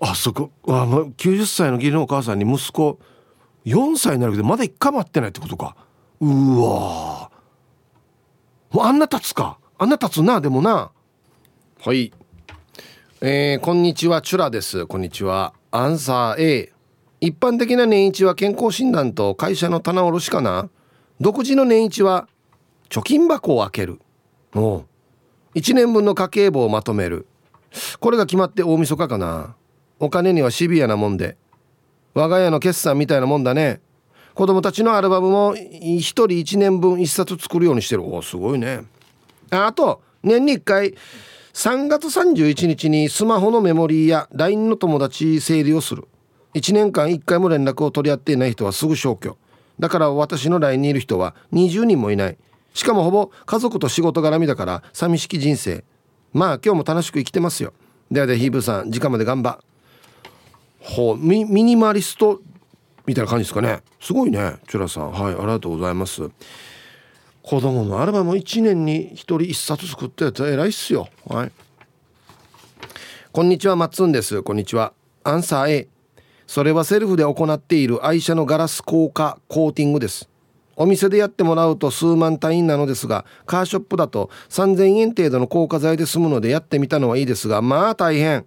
[0.00, 2.98] あそこあ、ま、90歳の義理のお母さんに息子
[3.66, 5.76] 4歳になるけどまだ1回も会ってないってことか。
[6.20, 6.26] う
[6.60, 7.30] わ
[8.70, 9.58] もうあんな経つか。
[9.78, 10.90] あんな経つなでもな。
[11.84, 12.12] はい。
[13.24, 14.84] えー、こんにちはチュラです。
[14.88, 15.54] こんにちは。
[15.70, 16.72] アンサー A
[17.20, 20.68] 一般的な年一は健康診断と会社の棚卸しかな？
[21.20, 22.26] 独自の年一は
[22.88, 24.00] 貯金箱を開ける。
[24.56, 24.86] おう。
[25.54, 27.28] 1年分の家計簿をまとめる。
[28.00, 29.54] これが決まって大晦日かな？
[30.00, 31.36] お金にはシビアなもんで。
[32.14, 33.80] 我が家の決算みたいなもんだね。
[34.34, 38.02] 子供たちのアルバムも1人1年分1冊作るようにしてる。
[38.02, 38.80] おすごいね。
[39.50, 40.96] あと年に1回
[41.54, 46.08] 3月31日にスマホのメモリーや LINE の友達整理をする。
[46.54, 49.36] 1年間1回も連絡を取り合っていない人はすぐ消去。
[49.78, 52.38] だから私の LINE にいる人は20人もいない。
[52.72, 55.84] しかもほぼ家族と仕事絡みだから寂しき人生。
[56.32, 57.74] まあ今日も楽しく生きてますよ。
[58.10, 59.58] ではではヒーブーさん時間まで頑張。
[60.80, 62.40] ほうミニマリスト
[63.06, 63.82] みたいな感じですかね。
[64.00, 65.12] すごいねチュラさん。
[65.12, 66.30] はいありがとうございます。
[67.42, 71.08] 子供のアルバム1年に1人1冊作ってやつ偉いっすよ。
[71.28, 71.52] はい。
[73.32, 74.42] こんにちはマッツンです。
[74.42, 74.92] こんにちは。
[75.24, 75.88] アンサー A
[76.46, 80.28] それはセルフで行っている愛車のガラス硬化コーティングです。
[80.76, 88.46] お店でやってもらうと数万単位なのですがカーショップだと3000円程度の硬化剤で済むのでやってみたのはいいですがまあ大変。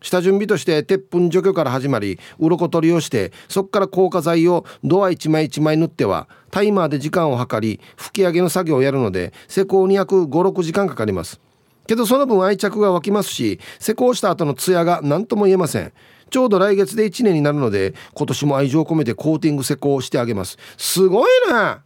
[0.00, 11.40] 下準備として鉄粉除去から始まり鱗取りをしてそこから硬化剤をドア1枚1枚塗ってはタイマーで時間を計り吹き上げの作業をやるので施工に約56時間かかります。
[11.86, 15.92] けどその分愛着が湧きますし施工した後のツヤが何とも言えません。
[16.30, 20.56] ちょうど来月で1年になるので今年も愛情を込めてコーティング施工してあげます。
[20.76, 21.78] すごいね！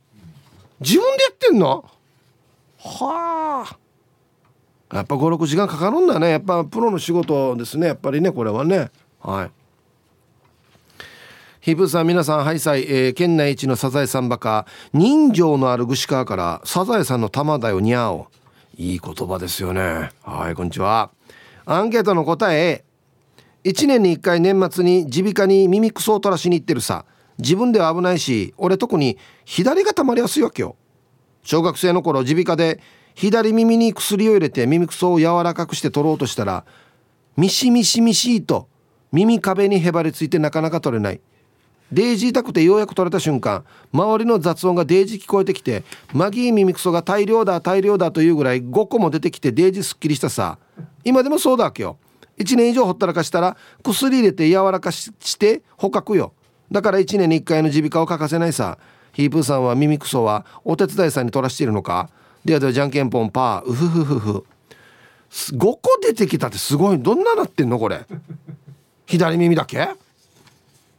[0.81, 1.85] 自分でやってんの？
[2.79, 3.79] はあ。
[4.95, 6.31] やっぱ56時間かかるんだね。
[6.31, 7.89] やっぱプロの仕事ですね。
[7.89, 8.93] やっぱりねこれはね。
[9.21, 9.51] はい。
[11.61, 14.67] ヒブさん皆さんハイサイ、えー、県内一のサザエさんバカ。
[14.93, 18.29] 人情のある串川からサザエさんの玉だよにゃお
[18.77, 20.11] いい言葉ですよね。
[20.23, 21.11] はいこんにちは。
[21.67, 22.85] アンケートの答え。
[23.65, 27.05] 1年に1回年末に耳鼻科に耳くそを取らしに行ってるさ。
[27.39, 30.77] 自分では危ないし俺特に左が溜まりやすいわけよ。
[31.43, 32.81] 小学生の頃耳鼻科で
[33.15, 36.65] 左耳に薬を入れて耳くそを柔らかくして取ろうとしたら
[37.37, 38.69] ミシミシミシと
[39.13, 41.21] 耳壁にへばりついてなかなか取れない。
[41.93, 50.59] デイジー痛くてようやく取れた瞬間周りの雑音がデイジー聞こえてきてマギー耳くそが大量だ大量だというぐらい5個も出てきてデイジーすっきりしたさ。
[51.05, 51.99] 今でもそうだわけよ。
[52.39, 56.33] 1年以上ほったらかしたら薬入れて柔らかして捕獲よ。
[56.73, 58.79] だから1年に1回の耳鼻科を欠かせないさ。
[59.13, 62.11] ヒープーさんは耳くそはお手伝いさんに取らしているのか？
[62.45, 63.69] ではではじゃんけんぽんパー。
[63.69, 64.45] うふふふふ。
[65.31, 66.99] 5個出てきたってすごい。
[67.03, 67.79] どんななってんの？
[67.79, 68.05] これ。
[69.07, 69.89] 左耳だけ？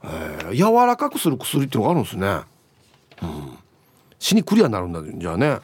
[0.04, 2.28] えー、柔らかくする薬ってのがあるんですね。
[3.22, 3.58] うん。
[4.20, 5.60] 死にクリアになるんだじゃあね。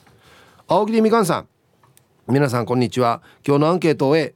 [0.68, 1.48] 青木でみかんさん。
[2.28, 3.22] 皆さんこんにちは。
[3.46, 4.36] 今日のアンケートを終え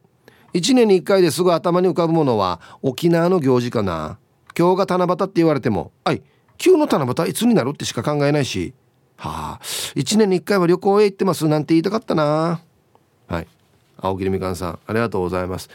[0.52, 4.18] 1年に1回ですぐ頭に浮かぶものは沖縄の行事かな。
[4.58, 6.22] 今日が七夕って言われても「はい。
[6.58, 8.74] 急の七夕いつになる?」ってしか考えないし
[9.16, 9.60] はあ。
[9.94, 12.60] 1年に1回は旅行へ行ってますなんて言いたかったな。
[13.28, 13.46] はい。
[13.98, 15.68] 青桐みかんさんありがとうございます。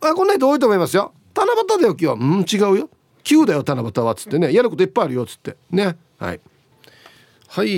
[0.00, 1.12] あこんな人多いと思いますよ。
[1.34, 2.12] 七夕だよ今日は。
[2.14, 2.90] うん違うよ。
[3.22, 4.52] 急だよ七夕はっつってね。
[4.52, 5.56] やることいっぱいあるよっつって。
[5.70, 5.96] ね。
[6.18, 6.40] はい。
[7.50, 7.68] はい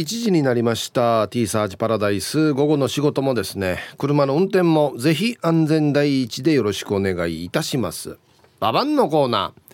[0.00, 1.26] 1時になりました。
[1.28, 2.52] T サージパラダイス。
[2.52, 3.78] 午後の仕事もですね。
[3.98, 8.18] 車の運転もぜひ安全第一でよろしくお願いいたします。
[8.60, 9.65] ババンのコーナー。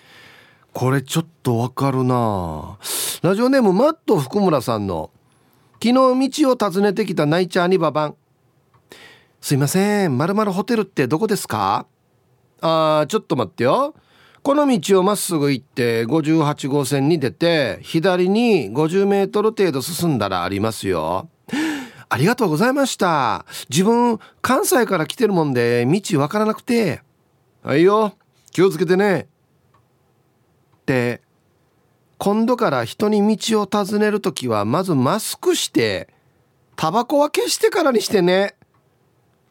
[0.73, 2.79] これちょっとわかるな
[3.23, 5.11] ラジオネームマット福村さんの
[5.75, 5.93] 昨日
[6.45, 8.17] 道を訪ねてきたナイチャーにババン
[9.41, 11.87] すいませんまるまるホテルってどこですか？
[12.61, 13.95] あーちょっと待ってよ
[14.43, 21.29] この道をまっすぐ行って58号線に出て左に50メートル程度進んだらありますよ。
[22.09, 23.47] ありがとうございました。
[23.71, 27.03] 自分関西から来てるもんで道わからなくて。
[27.63, 28.15] はいよ。
[28.51, 29.29] 気をつけてね。
[30.83, 31.23] って
[32.18, 36.09] 今度から人に道を尋ねる時はまずマスクして
[36.77, 38.55] タバコは消してからにしてね。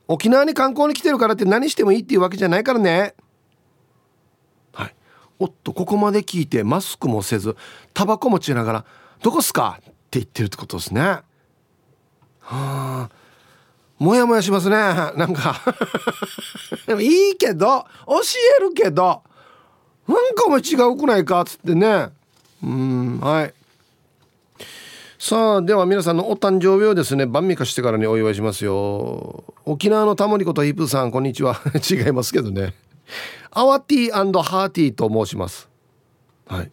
[0.08, 3.15] 沖縄に観光に来てるからって何してもいいっていうわけじゃないからね。
[5.41, 7.58] おっとここまで聞いてマスクもせず
[7.96, 8.86] タバコ持ちながら
[9.24, 11.24] 「どこっすか?」って言ってるってことですねは
[12.41, 13.10] あ
[13.98, 15.60] もやもやしますねなんか
[16.86, 18.22] でもいいけど教
[18.60, 19.24] えるけど
[20.08, 22.10] なんかも違うくないかっつってね。
[22.64, 23.54] うんはい。
[25.20, 29.44] さあでは皆さんのお誕生日をですね晩味化してからにお祝いしますよ。
[29.66, 31.62] 沖縄のタモリことヒプさんこんにちは。
[31.90, 32.74] 違いますけどね。
[33.52, 35.70] アワティーハーティーと申します。
[36.48, 36.72] はい。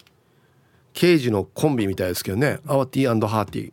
[0.92, 2.58] 刑事のコンビみたいですけどね。
[2.66, 3.72] アワティーハーティー。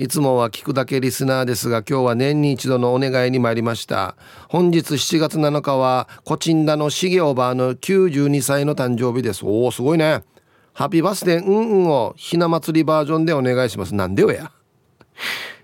[0.00, 4.16] いつもは聞くだけリスナーですが今日は年に一度のお願いに参りました。
[4.48, 9.44] 本日7月7日はコチンダのシゲオバーの92歳の誕生日です。
[9.44, 10.22] おおすごいね。
[10.72, 13.94] ハッピーバースデーうんうんをひな祭りバージョンでお願いします。
[13.94, 14.50] なんでよや。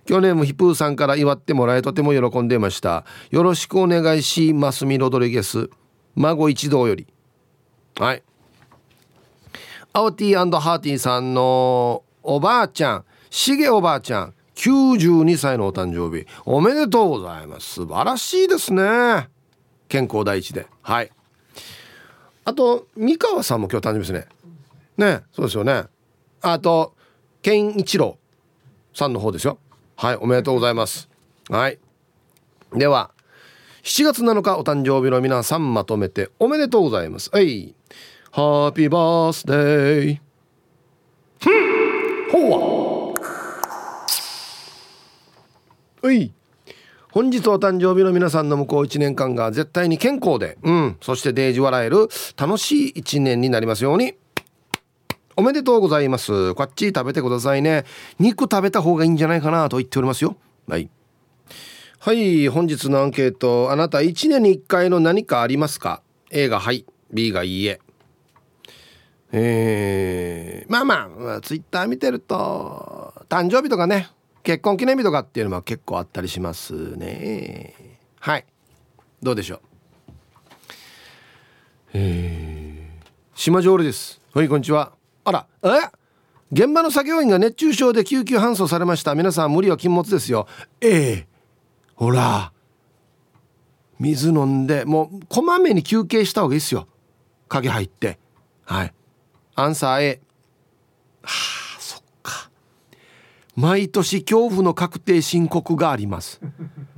[0.04, 3.06] 去年もヒプーさんから祝ってもらえとても喜んでいました。
[3.30, 5.70] よろしくお願いしますミロドリゲス。
[6.14, 7.06] 孫一同より。
[7.98, 8.22] はい。
[9.94, 13.04] アオティーハーティーさんのおばあちゃん。
[13.36, 16.26] しげおばあちゃん92歳のお誕生日。
[16.46, 17.74] おめでとうございます。
[17.74, 19.28] 素晴らしいですね。
[19.88, 20.66] 健康第一で。
[20.80, 21.10] はい。
[22.46, 24.26] あと三河さんも今日誕生日ですね。
[24.96, 25.84] ねそうですよね。
[26.40, 26.94] あと
[27.42, 28.16] 健一郎
[28.94, 29.58] さんの方ですよ。
[29.96, 31.10] はいおめでとうございます。
[31.50, 31.78] はい。
[32.72, 33.10] では
[33.82, 37.28] 7月7日お誕生日の皆さんまとめておめでとうございます。
[37.30, 37.74] はい。
[38.30, 40.20] ハッピーバースデー。
[42.32, 42.65] ほうは。
[46.12, 46.32] い
[47.10, 54.14] 本日お誕生日の皆さんの向こう1年間が絶対に健康で、うん、そしてデージ笑える楽しい1年になりますように。
[55.38, 56.54] おめでとうございます。
[56.54, 57.84] こっち食べてくださいね。
[58.18, 60.36] 肉食べた方がいいんじゃないかなと言っておりますよ。
[60.68, 60.90] はい。
[61.98, 63.70] はい、本日のアンケート。
[63.70, 67.80] あなた1年に1回の何かありますか ?A がはい、B がいいえ。
[69.32, 74.08] えー、まあまあ、ツイッター見てると、誕生日とかね、
[74.46, 77.98] 結婚記念日とかっていうのも結構あったりしますね。
[78.20, 78.46] はい。
[79.20, 79.60] どうでしょう？
[81.94, 84.20] えー、島上です。
[84.32, 84.92] はい、こんにちは。
[85.24, 85.68] あらえ？
[86.52, 90.46] 現場の作業員が熱中症で救急搬送されました皆さん無理は禁物ですよ
[90.80, 91.26] ええ
[91.96, 92.52] ほら
[93.98, 96.86] 水飲んでもうこまめに休憩した方がいいですよ
[97.48, 98.20] 影入って
[98.64, 98.94] はい
[99.56, 100.20] アンサー A
[101.22, 101.55] はあ
[103.56, 106.40] 毎年恐怖の確定申告があります。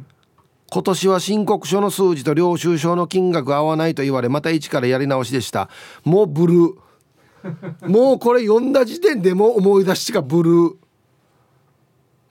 [0.71, 5.71] 今年は申告書の数字と領収書の金額合わないと言われまた一からやり直しでした。
[6.05, 6.75] もうブルー。
[7.89, 10.75] もうこれ読んだ時点でも思い出しがブルー。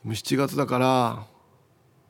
[0.06, 1.26] 7月だから、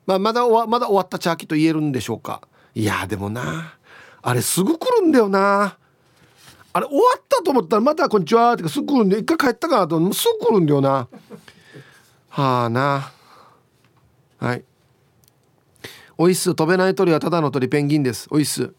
[0.06, 2.42] まあ、まだまだ終わったチャーキと言えるんでしょうか。
[2.74, 3.74] いやでもな。
[4.20, 5.78] あれすぐ来るんだよな。
[6.72, 11.08] あれ終わったと思ったらまた「こんにちは」ってかすぐ来るんで一回帰ったかなと思すぐ来るんだよな
[12.38, 13.10] はあな。
[14.38, 14.62] はい。
[16.16, 18.28] おいっす飛べない鳥はただの鳥ペンギンです。
[18.30, 18.72] おいっす。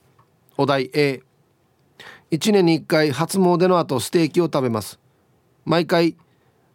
[0.55, 1.21] お題 A
[2.31, 4.97] 1年に1回初詣の後ステーキを食べます。
[5.65, 6.15] 毎回、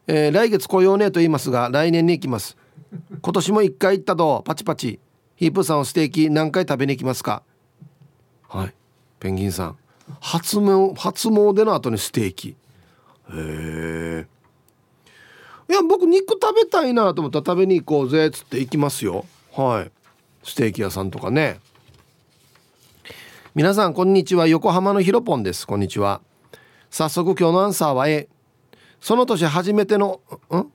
[0.07, 2.59] えー、来月来ようねと言いますが来年に行きます。
[3.23, 5.01] 今年も1回行ったとパチパチ。
[5.37, 7.43] ヒープさんをステーキ何回食べに行きますか？
[8.47, 8.75] はい。
[9.21, 9.79] ペンギンさん。
[10.21, 12.51] 初詣初詣の後にステーキ。
[12.51, 12.57] へ
[13.33, 14.34] え
[15.69, 19.25] いや僕肉食べたいなと思ったら食べに行こうぜっつって行きますよ。
[19.53, 19.91] はい。
[20.43, 21.59] ステーキ屋さんとかね。
[23.55, 24.47] 皆さんこんにちは。
[24.47, 25.67] 横浜のひろぽんです。
[25.67, 26.21] こんにちは。
[26.91, 28.29] 早速今日のアンサーは A
[29.01, 30.21] その年初めての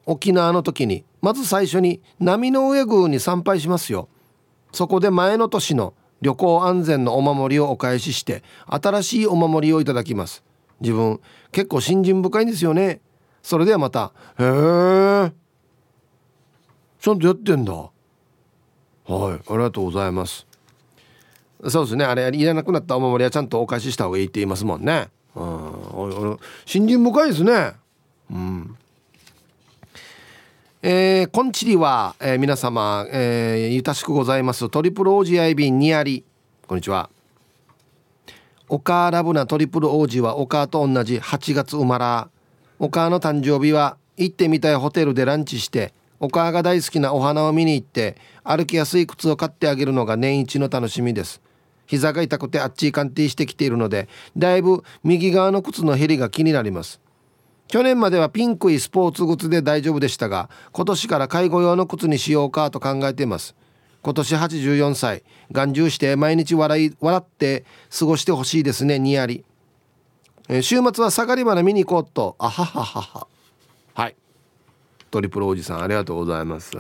[0.06, 4.10] 沖縄の時にまず最初に波の上宮に参拝しますよ。
[4.72, 10.44] そこで前の年の旅行安全のお守りをお返しして新しいお守りをいただきます。
[10.82, 11.20] 自分
[11.52, 13.02] 結構信心深いんですよね。
[13.42, 14.12] それではまた。
[14.38, 15.32] へえ
[17.00, 17.74] ちゃんとやってんだ。
[17.74, 17.90] は
[19.10, 20.46] いありがとうございます。
[21.68, 25.10] そうですねあれいらなくなったお守りはちゃんとお返しした方がいいって言いますもんね。
[25.36, 27.74] うん信心深いですね。
[28.32, 28.76] うん。
[30.82, 34.70] えー、こんちりは、えー、皆様、えー、ゆたしくございます。
[34.70, 36.24] トリプルオージアイビンニアリ
[36.68, 37.10] こんにちは。
[38.70, 42.30] お母ラブなトリプル王子はお母と同じ8月生まら
[42.82, 51.42] お母の誕生日は行ってみたいホテルでランチしてお母が大好きなお花を見に行って歩きやすい靴を買ってあげるのが年一の楽しみです。
[51.88, 57.02] 膝が痛くてあっちい鑑定してきているのでだいぶ右側の靴の減りが気になります。
[57.68, 63.56] 去年まではピンクいスポーツ靴で大丈夫でしたが今年から介護用の靴にしようかと考えています。
[64.02, 65.24] 今年84歳。
[65.52, 67.66] 眼中して毎日笑い笑って
[67.98, 69.44] 過ごしてほしいですねにやり、
[70.50, 72.36] えー、週末は下がり花見に行こうと。
[72.40, 73.28] あはははは。
[73.94, 74.16] はい。
[75.12, 76.76] トリプルおじさんありがとうございます。
[76.76, 76.80] い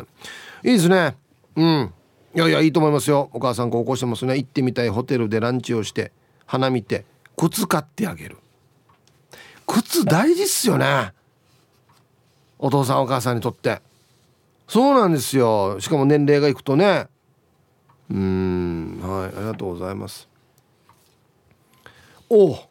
[0.63, 1.15] いですね。
[1.55, 1.93] うん。
[2.35, 3.29] いやいやいいと思いますよ。
[3.31, 4.37] お母さん孝行してますね。
[4.37, 6.11] 行ってみたいホテルでランチをして
[6.47, 7.05] 花見て
[7.37, 8.37] 靴買ってあげる。
[9.67, 11.13] 靴大事っすよね。
[12.57, 13.83] お父さんお母さんにとって。
[14.67, 15.79] そうなんですよ。
[15.79, 17.07] しかも年齢がいくとね。
[18.09, 18.99] うん。
[18.99, 20.27] はいありがとうございます。
[22.31, 22.68] お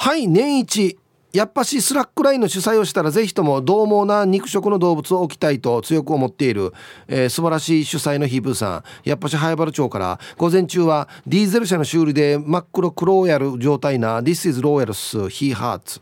[0.00, 0.96] はい年一。
[1.32, 6.72] やっぱしスラックラインの主催をしたらぜひとも獰猛な肉食の動物を置きたいと強く思っている、
[7.08, 8.84] えー、素晴らしい主催のヒープーさん。
[9.02, 16.00] やっぱし早原町から午前中はディーゼル車の修理で真っ黒クローヤル状態な This is Royals He Hearts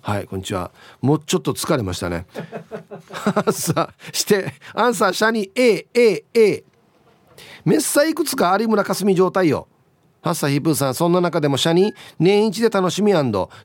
[0.00, 0.72] はいこんにちは。
[1.00, 2.26] もうちょっと疲れましたね。
[3.52, 6.64] さあしてアンサーシャニ AAA
[7.64, 9.68] メッサいくつか有村架純状態よ。
[10.22, 13.12] ハッサヒプーさんそんな中でも社に年一で楽しみ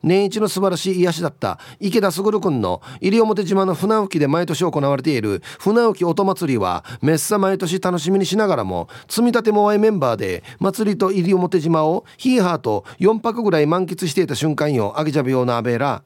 [0.03, 1.59] 年一の素晴らしい癒しだった。
[1.79, 5.41] 池田卓君の西表島の船浮きで毎年行われている。
[5.59, 16.03] 船浮き音祭りはめっさ毎年楽しみにしながらも積み立てモアイメンバーで祭りと西表島をヒーハーと4泊ぐらい満喫していた瞬間よあげちゃうようなアベーラ。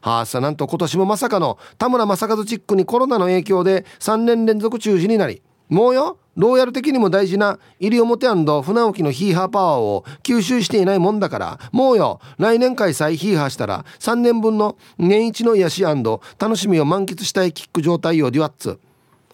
[0.00, 5.42] はあさなんと今年もまさかの田村正和チックにコロナの影響で3年連続中止になり。
[5.68, 11.60] もうよローヤル的にも大事な西表船沖のヒーハーパワーを吸収していないもんだから。
[11.72, 18.80] もうよ来年開催ヒーハーしたら3年分の年一の癒し楽しみを満喫したいキック状態よデュアッツ。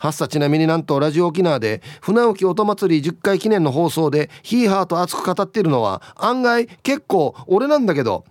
[0.01, 8.25] はっさちなみになんとラジオ沖縄で船沖音祭り10回記念の放送でヒーハーと熱く語っているのは案外結構俺なんだけど。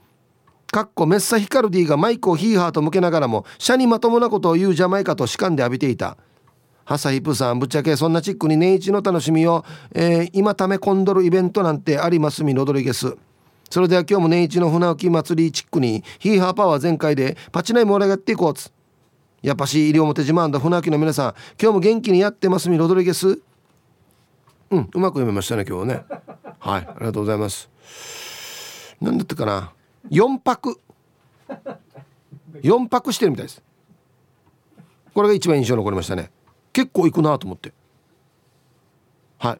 [0.69, 6.17] かっこメッサヒカルディがマイクをヒーハーと向けながらも車にまともなことを言うじゃないかと主観で浴びていた。
[6.87, 13.17] ハサヒプさんぶっちゃけそんなチックに年一の楽しみを、えー、今ため込んどるイベントなんてありますみロドリゲス。
[13.69, 18.71] それでは今日も年一の船沖祭りチックにヒーハーパワー全開でパチナイ盛り上がっていこうつ。
[19.41, 21.35] やっぱし西表島船沖の皆さん。
[21.61, 23.41] 今日も元気にやってますみロドリゲス。
[24.69, 26.05] うんうまく読めましたね今日ね。
[26.59, 27.69] はいありがとうございます。
[29.01, 29.73] 何だったかな。
[30.09, 30.79] 4泊
[32.63, 33.61] 4泊してるみたいです。
[35.13, 36.31] これが一番印象残りましたね。
[36.77, 37.73] 結構行くなと思って。
[39.39, 39.59] はい。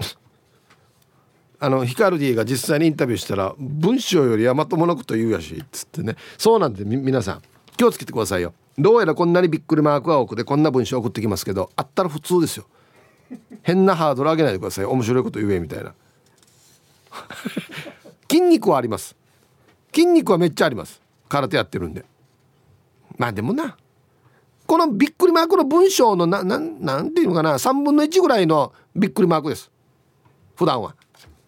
[1.60, 6.16] あのヒカルディが実際にインタビューしたら文章より大和物と言うやしっつってね。
[6.38, 7.42] そうなんで皆さん。
[7.76, 8.54] 気をつけてくださいよ。
[8.78, 12.64] どうやらこんなにびっくりマークが多くてこんな文章送ってきますけどあったら普通ですよ。
[13.62, 14.86] 変なハードル上げないでください。
[14.86, 15.92] 面白いこと言えみたいな。
[18.30, 19.14] 筋肉はあります。
[19.94, 21.02] 筋肉はめっちゃあります。
[21.28, 22.06] 空手やってるんで。
[23.18, 23.76] まあでもな。
[24.66, 29.70] このびっくりマークの文章のななんなんていうのかな3分の1ぐらいのびっくりマークです。
[30.56, 30.94] 普段は。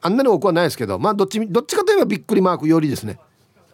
[0.00, 3.18] あんなに多くはないですけどまあどっちどっちかといえばびっくりマークよりですね。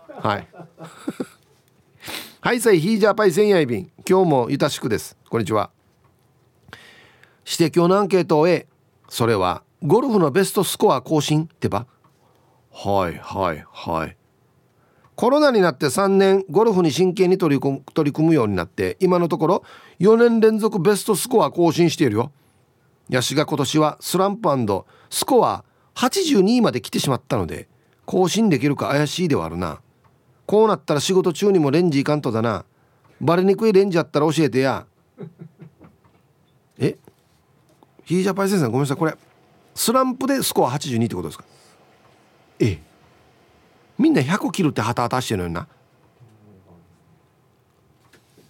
[0.08, 0.48] はい。
[2.40, 5.16] はいさいヒージャーパイセンヤイビン今日もゆたしくです。
[5.28, 5.70] こんにちは。
[7.44, 8.66] して今日のアンケートを A
[9.08, 11.86] それはゴルフのベストスコア更新ってば？
[12.72, 14.16] はいはいはい。
[15.16, 19.64] コロナになって3年ゴルフに真剣に取り組取り組むようになって今のところ
[20.00, 22.32] 4年連続ベストスコア更新しているよ。
[23.08, 24.48] ヤシが今年はスランプ
[25.10, 27.68] スコア82位まで来てしまったので
[28.06, 29.80] 更新できるか怪しいではあるな。
[30.46, 32.64] こうなったら仕事中にもレンジいかんとだな。
[33.20, 34.86] バレにくいレンジあったら教えてや。
[36.78, 36.96] え？
[38.04, 38.96] ヒージャパイ先生ごめんなさい。
[38.96, 39.14] これ
[39.74, 41.44] スランプでスコア82ってことですか？
[42.58, 42.93] ええ。
[43.98, 45.68] みんな100切るって旗渡してるのよな。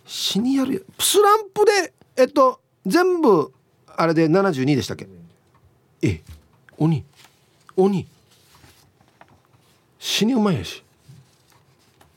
[0.06, 3.52] 死にやるよスランプでえっと全部
[3.96, 5.08] あれで72でしたっけ？
[6.02, 6.22] え
[6.78, 7.04] 鬼。
[7.76, 8.06] 鬼。
[9.98, 10.82] 死にうまいやし。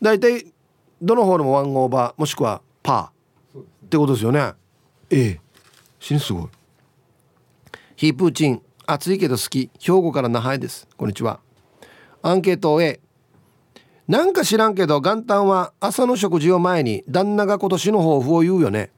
[0.02, 0.46] 大体
[1.02, 3.60] どのホールもワンオーバーもしくはパー。
[3.60, 4.54] ってことですよね。
[5.10, 5.42] ええ。
[6.00, 6.50] 死にすごい。
[7.96, 9.70] ヒープーチン暑いけど好き。
[9.80, 10.88] 兵庫から那覇へです。
[10.98, 11.40] こんにちは。
[12.22, 13.00] アンケート A
[14.08, 18.90] なんか知らんけど元旦は朝の食事を前に旦那が今年の抱負を言うよね。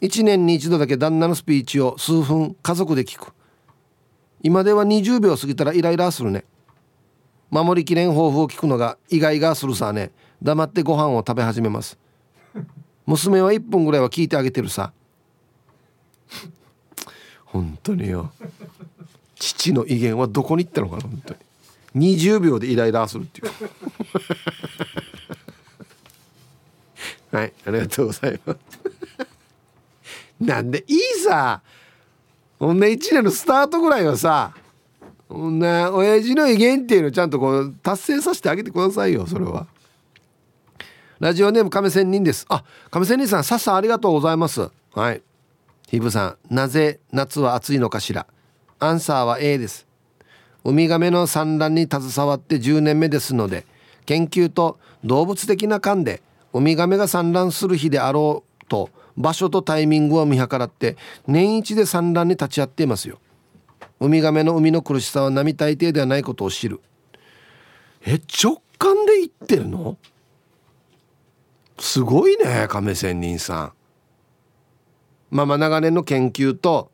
[0.00, 3.32] 1年に一度だけ旦那のスピーチを数分家族で聞く。
[4.42, 6.44] 今では20秒過ぎたらイライラするね。
[7.50, 10.12] 守りきれん抱負を聞くのが意外がするさね。
[10.40, 11.98] 黙ってご飯を食べ始めます。
[13.06, 14.92] 娘は1分ぐらいは聞いてあげてるさ。
[17.46, 18.30] 本当によ。
[19.34, 21.40] 父の威厳はどこに行ったのかな本当に。
[22.12, 23.50] 20秒でイライラするっていう。
[27.32, 28.58] はいありがとうございます。
[30.40, 31.60] なんでいいさ
[32.58, 34.52] ほんな1年のスタートぐらいはさ
[35.28, 39.66] ほんな親父の威厳っていうのをちゃんとこう達成させてあげてくださいよそれは。
[41.20, 42.46] ラジオネーム亀仙人です。
[42.48, 44.70] あ亀仙人さんさっさんありがとうございます。
[44.94, 45.22] はい。
[45.88, 48.26] ヒブさんなぜ夏は暑いのかしら？
[48.78, 49.86] アンサーは A です。
[50.64, 53.64] ウミガメの産卵に携わって10年目ですので
[54.08, 56.22] 研究と動物的な観で
[56.54, 58.88] ウミガメが産卵する日であろうと
[59.18, 60.96] 場所とタイミングを見計らって
[61.26, 63.18] 年一で産卵に立ち会っていますよ。
[64.00, 66.80] ウミガメの海の苦しさは並大抵ではないことを知る。
[68.06, 69.98] え直感で言ってるの？
[71.78, 73.72] すごいね亀仙人さん。
[75.30, 76.90] まあまあ長年の研究と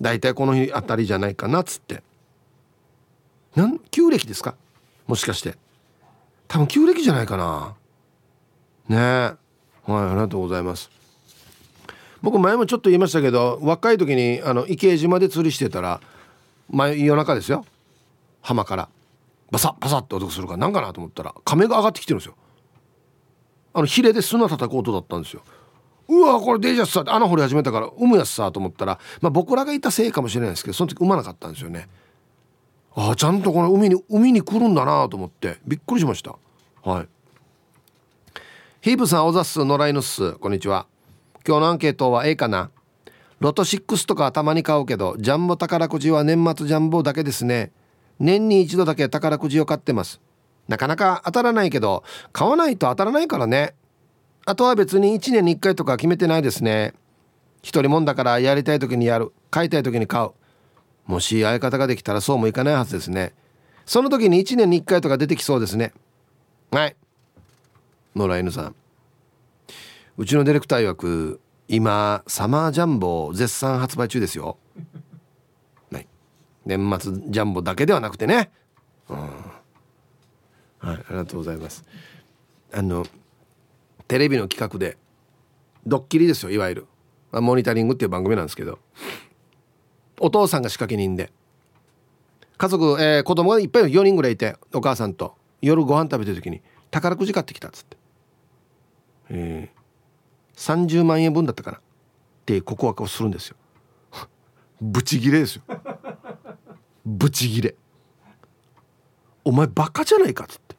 [0.00, 2.02] 大体この日あたりじゃないかなっつって。
[3.54, 4.54] なん旧暦ですか？
[5.06, 5.58] もしかして。
[6.48, 7.74] 多分旧暦じゃないかな。
[8.88, 8.96] ね。
[8.98, 9.36] は
[9.88, 10.90] いありがとうございます。
[12.22, 16.00] 僕前もちょっと言いましたけど若い時にあの池江島で釣りしてたら
[16.68, 17.64] 前夜中ですよ。
[18.40, 18.88] 浜から。
[19.50, 22.34] バサッバサッと音がするから何かなと思ったら亀が上がってきてるんですよ。
[23.74, 25.42] あのヒレで砂叩く音だったんですよ。
[26.08, 31.88] うわこれデジャスさ穴掘り始めたから産むやつさと思ったら、まあ、僕らがいたせいかもしれないですけどその時産まなかったんですよね。
[32.98, 35.58] ああちゃんとこの海に海に来るんだなと思って。
[35.66, 36.34] びっくりしました。
[36.82, 37.08] はい。
[38.80, 40.32] ヒープさんおざす野良犬っす。
[40.32, 40.86] こんにちは。
[41.46, 42.70] 今日のアンケートは A かな。
[43.38, 47.70] ロト6とかたまに買うけどジャンボ宝くじは年末ジャンボだけですね。
[48.18, 50.22] 年に一度だけ宝くじを買ってます。
[50.66, 53.74] なかなか当たらないけど買わないと当たらないからね。
[54.46, 56.94] あとは別に1年に1回とか決めてないですね。
[57.60, 60.30] 一人もんだからやりたい時にやる買いたい時に買う。
[61.06, 63.32] もし相方ができたらそうもいかないはずですね。
[63.84, 65.92] その時に1年に1回とか出てきそうですね。
[66.70, 66.96] はい。
[68.16, 68.74] 野良犬さん。
[70.18, 74.56] うちのディレクター曰く今サマージャンボ絶賛発売中ですよ、
[75.92, 76.06] はい、
[76.64, 78.50] 年末ジャンボだけではなくてね。
[79.08, 79.18] うん。
[79.18, 79.28] はい
[80.88, 81.84] ありがとうございます。
[82.72, 83.04] あの
[84.08, 84.96] テレビの企画で
[85.86, 86.86] ドッキリですよいわゆる。
[87.32, 88.78] モニタリングっていう番組なんですけど。
[90.20, 91.32] お父さんが仕掛け人で。
[92.58, 95.34] 家族、えー、子供がいっぱい4人ぐらいいてお母さんと。
[95.62, 97.96] 夜ご飯食べてる時に宝くじ買ってきたっつって。
[99.30, 101.78] えー、30万円分だったかな。
[101.78, 101.80] っ
[102.46, 103.56] て告白をするんですよ。
[104.80, 105.62] ブチギレですよ。
[107.04, 107.74] ブチギレ。
[109.44, 110.76] お前バカじゃないかっつって。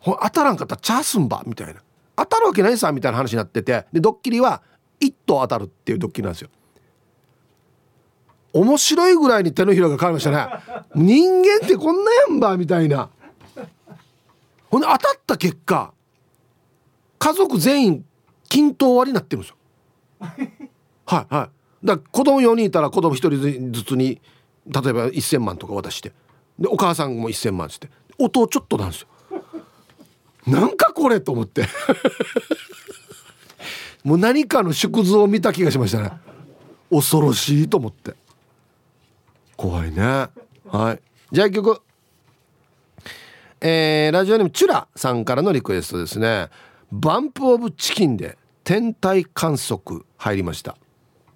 [0.00, 1.82] ほ当たらんかったらチャースンバみたいな。
[2.16, 3.86] 当たるわけないさみたいな話になってて。
[3.92, 4.62] でドッキリは
[5.00, 6.50] 1頭当たるっていうドッキリなんですよ。
[8.58, 10.48] 面白いぐらいに手のひらが変わりましたね。
[10.94, 13.08] 人間ってこんなやんばみたいな。
[14.68, 15.92] ほんで当たった結果
[17.18, 18.04] 家族全員
[18.48, 19.56] 均等割りになってるんですよ。
[21.06, 21.50] はいは
[21.82, 21.86] い。
[21.86, 24.20] だから子供4人いたら子供1人ずつに
[24.66, 26.12] 例えば1,000万とか渡して。
[26.58, 27.88] でお母さんも1,000万っつって。
[28.18, 29.08] 音ちょっとなんですよ。
[30.46, 31.66] なんかこれと思って。
[34.02, 36.10] もう何かの縮図を見た気がしましたね。
[36.90, 38.16] 恐ろしいと思って。
[39.58, 40.28] 怖いね。
[40.68, 41.00] はい。
[41.32, 41.82] じゃあ一曲
[43.60, 46.48] えー、ラジオネームチュラさんからのリクエストですね。
[46.92, 50.76] バンプオブチキンで天体観測入りました。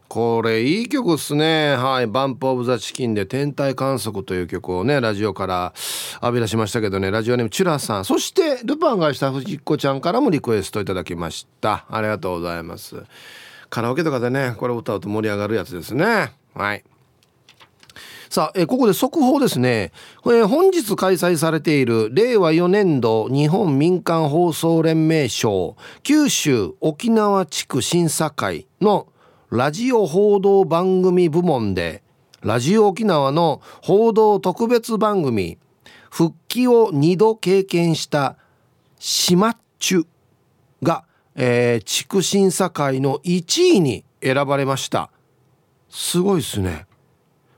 [0.06, 1.74] これいい曲っすね。
[1.74, 2.06] はい。
[2.06, 5.72] バンプオブザチキンで天体観測という曲をねラジオから
[6.22, 7.10] 浴び出しましたけどね。
[7.10, 8.04] ラジオネームチュラさん。
[8.04, 11.86] そしてルパンがした藤子ちゃんからもリクエストいただきました。
[11.90, 13.02] ありがとうございます。
[13.68, 16.34] カラオケとかでねこれ歌うと盛り上がるやつですね。
[16.54, 16.84] はい。
[18.32, 19.92] さあ、えここで速報ですね、
[20.24, 29.06] え本日開催されている令和4年度日本民間放送連盟賞九州沖縄地区審査会の
[29.50, 32.02] ラジオ報道番組部門で
[32.40, 35.58] ラジオ沖縄の報道特別番組
[36.10, 38.38] 復帰を2度経験した
[38.98, 40.06] シマッチュ
[40.82, 41.04] が、
[41.34, 45.10] えー、地区審査会の1位に選ばれました。
[45.90, 46.86] すごいですね。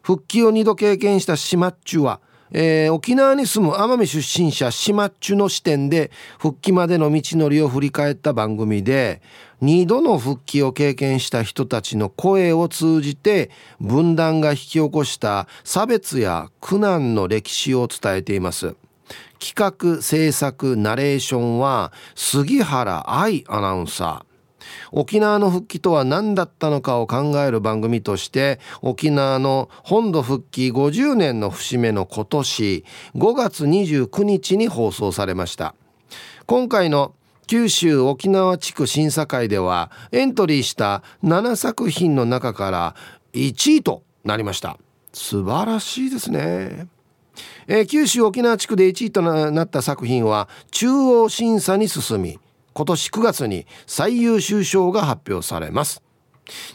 [0.04, 9.22] 復帰を2度経験したシマッチュは、えー、沖縄に住む奄美出身者シマッチュの視点で復帰までの道のりを振り返った番組で
[9.62, 13.50] 2度の復帰を経験した人たちの声を通じて
[13.80, 18.76] 分断が引き起こした差別や苦難の歴史を伝えています。
[19.38, 19.54] 企
[19.96, 24.33] 画制作ナレーションは杉原愛アナウンサー。
[24.92, 32.84] 沖縄の復帰とは何だったのかを考える番組として沖縄の本土復帰50年の節目の今年
[33.14, 35.74] 5月29日に放送されました。
[36.46, 37.14] 今回の
[37.46, 42.94] 九州沖縄地区審査会ではエントリーした7作品の中から
[43.32, 44.78] 1位となりました。
[45.12, 46.88] 素晴らしいですね。
[47.66, 52.38] えー、九州沖縄地区で1位となった作品は中央審査に進み
[52.74, 56.02] 今年9月に最優秀賞が発表されます。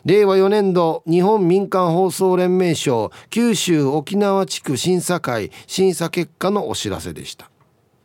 [0.04, 7.52] 令和4年度日本民間放送連盟賞九州沖縄地区審査会審査結果のお知らせでした。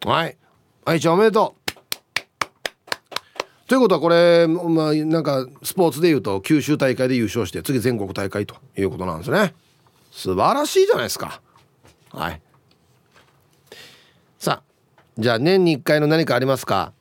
[0.05, 0.37] はい。
[0.85, 1.65] 愛知おめでとう。
[3.67, 9.55] ということはこれまあなんかスポーツでいうと九州大会で優勝して次全国大会ということなんですね。
[10.11, 11.41] 素晴らしいじゃないですか。
[12.11, 12.43] はい。
[14.39, 14.63] さあ
[15.17, 16.93] じゃあ年に1回の何かありますか？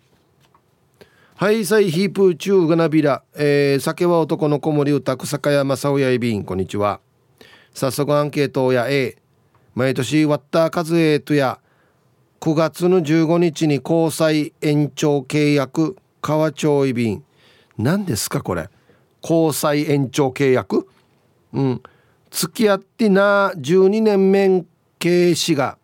[1.44, 7.02] ハイサイヒープーチューガナビラ、えー、酒は男の子守歌草加山正親エビンこんにちは。
[7.74, 8.88] 早速アンケートや。
[8.88, 9.18] A
[9.76, 11.60] 毎年割った数えとや。
[12.40, 15.98] 9月の15日に交際延長契約。
[16.22, 17.26] 川町移便
[17.78, 18.70] 何ですかこれ。
[19.22, 20.88] 交際延長契約。
[21.52, 21.84] うん。
[22.32, 24.66] 付き合ってな12年面
[24.98, 25.78] 経士が。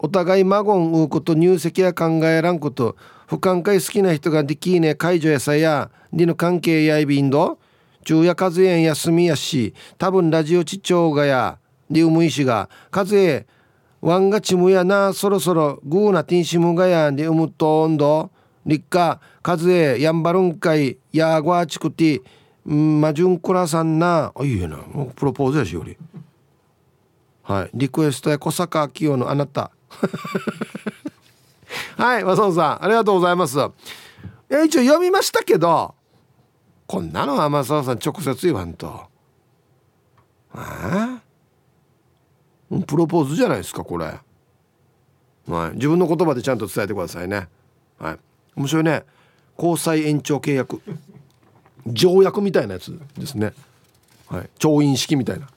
[0.00, 2.96] お互い孫んうこと入籍や考えらんこと。
[3.26, 7.58] 不寛解好きな人ができいね解除やさやりの関係やいびんど。
[8.04, 11.58] 昼夜和園休みやし多分ラジオちちょうがや
[11.90, 13.46] りうむいしが和え
[14.00, 18.30] ワンがちむやなそろそろグーなティンシムがやりうむとんど。
[18.64, 22.20] 立夏和江やんばるんかいやごあちくて
[22.64, 24.32] まじゅんくらさんな。
[24.34, 24.78] あいいな。
[25.14, 25.96] プロポーズやしより。
[27.42, 27.70] はい。
[27.74, 29.70] リクエストや小坂清のあなた。
[31.96, 33.58] はい和尚さんありがとうございます。
[34.50, 35.94] え一応読みましたけど
[36.86, 38.88] こんなのは正雄さん直接言わんと。
[40.52, 41.20] ああ？
[42.86, 44.06] プロポーズじゃないですかこれ。
[45.48, 47.48] はい自分の言葉でちゃんと伝えてくださいね。
[47.98, 48.18] はい。
[48.56, 49.04] 面白いね。
[49.58, 50.82] 交際延長契約。
[51.86, 53.52] 条約みたいなやつですね。
[54.28, 54.50] はい。
[54.58, 55.48] 調印式みたいな。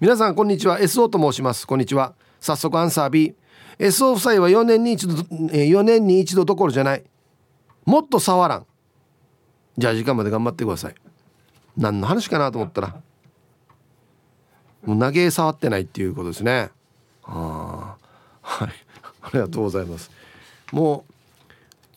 [0.00, 0.80] 皆さんこんにちは。
[0.80, 1.66] SO と申します。
[1.66, 2.14] こんにちは。
[2.40, 3.34] 早速アンサー B
[3.78, 7.04] SO 夫妻は4年に一度4年に一度どころじゃない。
[7.84, 8.66] もっと触らん。
[9.76, 10.94] じゃあ時間まで頑張ってください。
[11.76, 12.96] 何の話かなと思ったら。
[14.84, 16.70] もう投げ触ってないっていうことですね。
[17.24, 17.96] ああ
[18.42, 18.72] はい。
[19.22, 20.10] ありがとうございます。
[20.72, 21.12] もう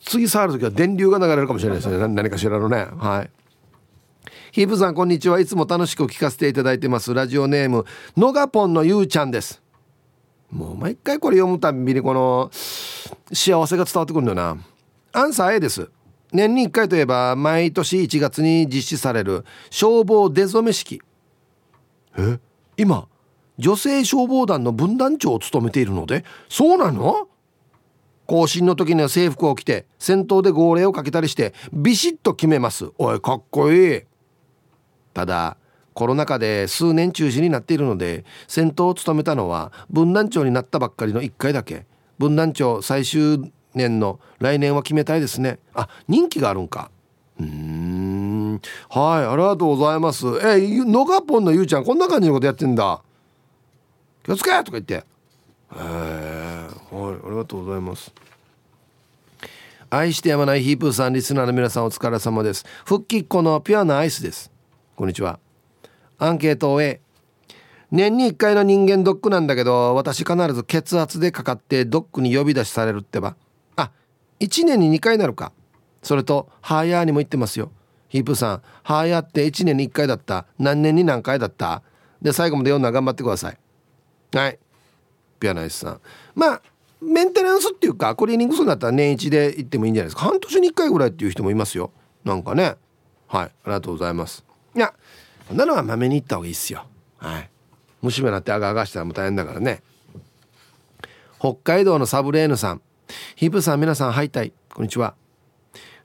[0.04, 2.08] 次触る時は電流が流れるかもしれないですね。
[2.08, 2.86] 何かしらのね。
[2.98, 3.30] はい。
[4.52, 5.40] ヒープさんこんにちは。
[5.40, 7.14] いつも楽しく聞かせていただいてます。
[7.14, 7.86] ラジオネーム
[8.16, 9.61] のがぽんのゆうちゃんです。
[10.52, 12.50] もう毎回これ読むたびにこの
[13.32, 14.58] 幸せが伝わってくるんだよな。
[15.12, 15.90] アンサー A です。
[16.30, 21.00] 年に1回といえば毎年1月に実施される消防出初め式。
[22.18, 22.38] え？
[22.76, 23.08] 今
[23.58, 26.24] 女性消防団の分団長を務めているので？
[26.48, 27.28] そうなの？
[28.26, 32.90] 行進の時には制服を着て先頭で号令をかけたりしてビシッと決めます。
[32.98, 34.00] おいかっこいい。
[35.14, 35.56] ただ
[35.94, 41.86] コロナ禍で数年中止になっているので先頭を務めたのは分団長になったばっかりの1回だけ。
[42.18, 45.58] 分団長最終年の来年は決めたいですね。
[45.74, 46.90] あ人気があるんか。
[47.40, 48.60] うん。
[48.88, 50.26] はいありがとうございます。
[50.42, 53.02] えのがぽんのゆうちゃんこんな感じのことやってんだ。
[54.24, 54.94] 気をつけとか言って。
[54.94, 55.04] へ
[55.76, 58.12] えはいありがとうございます。
[59.90, 62.64] 愛してやまないヒープーさんリスナーの皆さんお疲れ様です。
[62.84, 64.50] 復帰っ子のピュアなアイスです。
[64.96, 65.41] こんにちは。
[66.22, 67.00] アンケートを終え
[67.90, 73.36] 年に1回の人間ドックなんだけど私必ず血圧でかかってドックに呼び出しされるってば。
[73.76, 73.90] あ
[74.40, 75.52] 1年に2回なるか。
[76.02, 77.72] それとハーヤーにも言ってますよ。
[78.08, 80.46] ヒープさんハーヤーって1年に1回だった。
[80.58, 81.82] 何年に何回だった。
[82.22, 83.58] で最後まで読んだら頑張ってください。
[84.34, 84.58] はい。
[85.40, 86.00] ピアナイスさん。
[86.36, 86.62] まあ
[87.02, 90.22] メンテナンスっていうかクリーニングするんだったら年一で行ってもいいんじゃないですか。
[90.22, 91.90] 半年に1回ぐらいっていう人もいますよ。
[92.24, 92.76] なんかね。
[93.26, 93.44] はい。
[93.44, 94.44] ありがとうございます。
[94.74, 94.94] いや
[95.48, 96.86] こんなのはまめに行った方がいいっすよ。
[97.18, 97.50] はい。
[98.00, 99.82] 虫歯なってあがあがしたらもう大変だからね。
[101.38, 102.82] 北海道のサブレーヌさん。
[103.36, 105.14] ヒープさん皆さんハイタイこんにちは。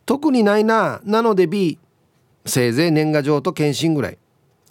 [0.06, 1.02] 特にないな。
[1.04, 1.80] なので B
[2.46, 4.18] せいぜい年賀状と検診ぐらい。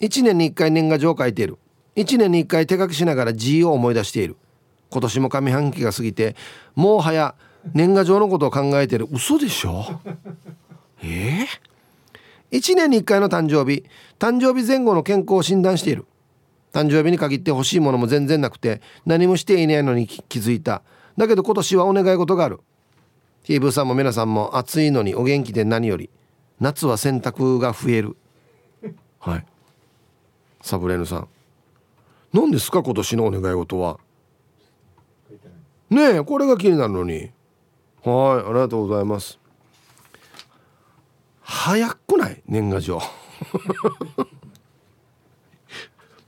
[0.01, 1.57] 1年に1回年賀状を書いている。
[1.95, 4.35] 1年に1回手書きしながら G を思い出している。
[4.89, 6.35] 今年も上半期が過ぎて
[6.75, 7.35] もうはや
[7.73, 9.07] 年賀状のことを考えてる。
[9.11, 9.85] 嘘でしょ？
[11.03, 11.45] えー、
[12.51, 13.83] 1年に1回の誕生日。
[14.19, 16.05] 誕生日前後の健康を診断している。
[16.73, 20.83] 誕生日に限って欲しいものも全然なくて何もしていないのに気づいた。
[21.17, 22.59] だけど今年はお願い事がある。
[23.43, 26.09] ヒーブーさんも皆さんも暑いのにお元気で何より。
[26.59, 28.17] 夏は洗濯が増える。
[29.19, 29.45] はい。
[30.61, 31.27] サブレーヌさん。
[32.33, 33.99] 何ですか今年のお願い事は？
[35.89, 37.31] ねえこれが気になるのに。
[38.03, 39.39] はいありがとうございます
[41.47, 42.43] 早くない？
[42.45, 43.01] 年賀状。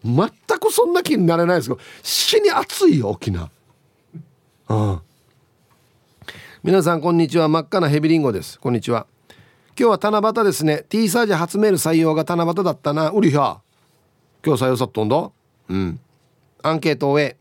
[0.01, 3.51] 全くそんな気になれないですけど死に暑いよ沖縄。
[4.69, 5.01] うん。
[6.63, 7.49] 皆さんこんにちは。
[7.49, 8.57] 真っ赤なヘビリンゴです。
[8.61, 9.07] こんにちは。
[9.77, 10.85] 今日は七夕ですね。
[10.87, 13.09] T サージ初メール採用が七夕だったな。
[13.09, 13.59] うりひゃ
[14.45, 15.31] 今日採用さっとんだ
[15.67, 15.99] うん。
[16.63, 17.35] アンケートを終え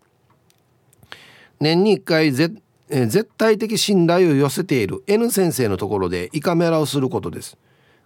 [1.61, 2.51] 年に1回ぜ、
[2.89, 7.57] え絶対的信頼を寄せている N 先生のところで胃カメラをすることです。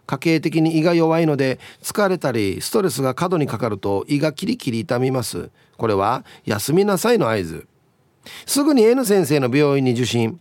[0.05, 5.49] 家計的に胃が弱いので疲れたりストレスが過度にかかると胃がキリキリ痛みます。
[5.77, 7.67] これは休みなさいの合図。
[8.45, 10.39] すぐに N 先生の病院に受診。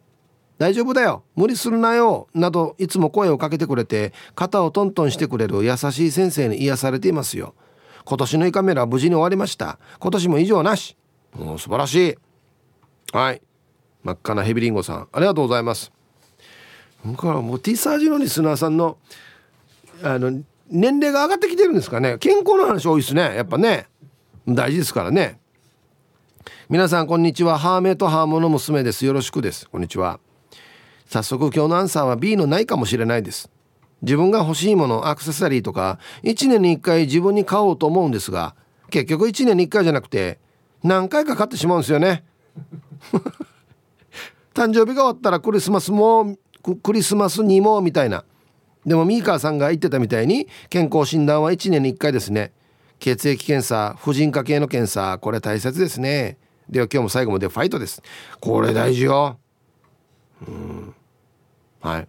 [0.59, 1.25] 大丈夫だよ。
[1.35, 2.29] 無理するなよ。
[2.35, 7.55] などいつも声をかけてくれて肩をトントンしてくれる優しい先生に癒されていますよ。
[8.05, 9.79] 今年の胃カメラは無事に終わりました。
[9.99, 10.97] 今年も異常なし。
[11.35, 12.17] もう素晴らしい。
[13.13, 13.43] はい。
[14.03, 15.93] 真っ赤なヘビリンゴさんありがとうございます。
[17.05, 18.99] だからもう T サージのリスナーさんの
[20.03, 22.19] あの年齢が上がってきてるんですかね。
[22.19, 23.35] 健康の話多いですね。
[23.37, 23.87] やっぱね。
[24.49, 25.39] 大事ですからね。
[26.69, 27.59] 皆さんこんにちは。
[27.59, 29.05] ハーメイとハーモの娘です。
[29.07, 29.69] よろしくです。
[29.69, 30.19] こんにちは。
[31.07, 33.51] 早速今日のアンサーは B のないかもしれないです。
[34.01, 38.57] 自分が欲しいものアクセサリーとか1年に1回自分に買おうと思うんですが
[38.91, 40.41] 結局1年に1回じゃなくて
[40.83, 42.25] 何回か買ってしまうんですよね。
[44.55, 46.37] 誕生日が終わったらクリスマスも
[46.83, 48.25] クリスマスにもみたいな。
[48.87, 52.53] でもミーカーさんが言ってたみたいに健康診断は1年に1回ですね。
[52.99, 56.37] 血液検査婦人科系の検査これ大切ですね。
[56.69, 58.03] では今日も最後までファイトです。
[58.41, 59.39] これ大事よ。
[60.47, 60.95] うん。
[61.81, 62.09] はい。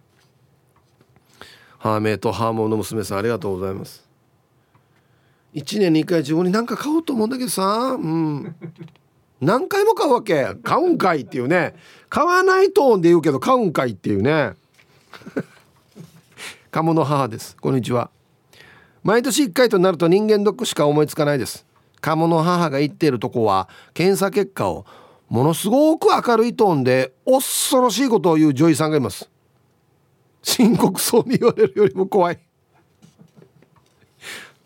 [1.78, 4.08] ハーメイとハーモンの娘さんありがとうございます。
[5.54, 7.96] 1年に1回自分に何か買おうと思うんだけどさ。
[7.96, 8.54] うん。
[9.40, 10.54] 何回も買うわけ。
[10.62, 11.74] 買うんかいっていうね。
[12.08, 14.54] 買わないトーンで言うけど買うんかいっていうね。
[16.74, 17.56] 鴨の母です。
[17.60, 18.10] こんにちは。
[19.04, 21.64] 毎年1回となると人間ドックしか思いつかないです。
[22.00, 24.84] 鴨の母が言っているとこは検査結果を
[25.28, 29.30] ものすごく明るいトーンで恐ろしいことを言う女医さんがいます。
[30.42, 32.40] 深刻そうに言われるよりも怖い。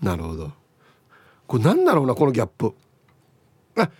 [0.01, 0.51] なるほど。
[1.47, 2.73] これ何だろうなこのギャップ。
[3.77, 3.91] あ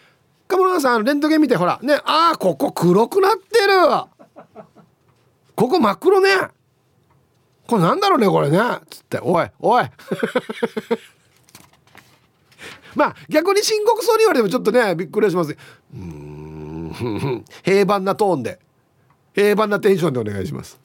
[0.49, 1.79] 鴨川さんレントゲン見てほら。
[1.83, 4.65] ねああここ黒くなってる。
[5.55, 6.57] ここ真っ黒ね。
[7.69, 8.59] これなんだろうねこれね。
[8.89, 9.21] つって。
[9.21, 9.85] おいおい。
[12.97, 15.55] まあ逆に深刻そうに言われてもちょっとねびっくりします。
[15.95, 16.95] うん。
[17.63, 18.59] 平凡なトーンで。
[19.35, 20.81] 平凡なテンションでお願いします。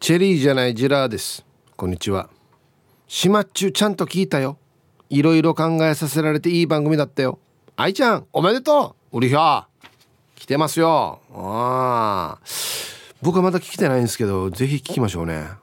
[0.00, 1.46] チェリーじゃないジラーです。
[1.76, 2.28] こんにちは。
[3.06, 4.58] 島っちゅちゃんと聞いたよ。
[5.08, 7.38] いろいろ考えさせられていい番組だったよ。
[7.76, 9.18] 愛ちゃんおめでとう。
[9.18, 9.68] うりひゃ
[10.34, 11.20] 来てますよ。
[11.32, 12.46] ああ
[13.22, 15.61] 僕はまだ聞きてないんですけどぜひ聞きましょうね。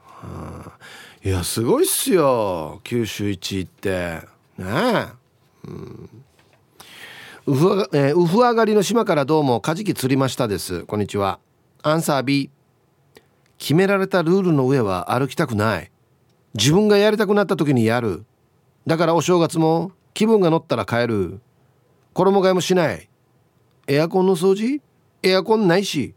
[1.21, 2.79] いやすごいっすよ。
[2.85, 4.21] 九州一行って。
[4.57, 5.07] ねえ。
[5.65, 6.09] うん。
[7.45, 10.85] ウフ,、えー、ウフ上がりの島からどうもカジキ釣りましたです。
[10.85, 11.39] こんにちは。
[11.83, 12.49] アンサー B
[13.57, 15.91] 決められたルールの上は歩きたくない。
[16.53, 18.23] 自分がやりたくなった時にやる。
[18.87, 21.41] だからお正月も気分が乗ったら帰る。
[22.13, 23.09] 衣替えもしない。
[23.87, 24.81] エアコンの掃除？
[25.21, 26.13] エアコンないし。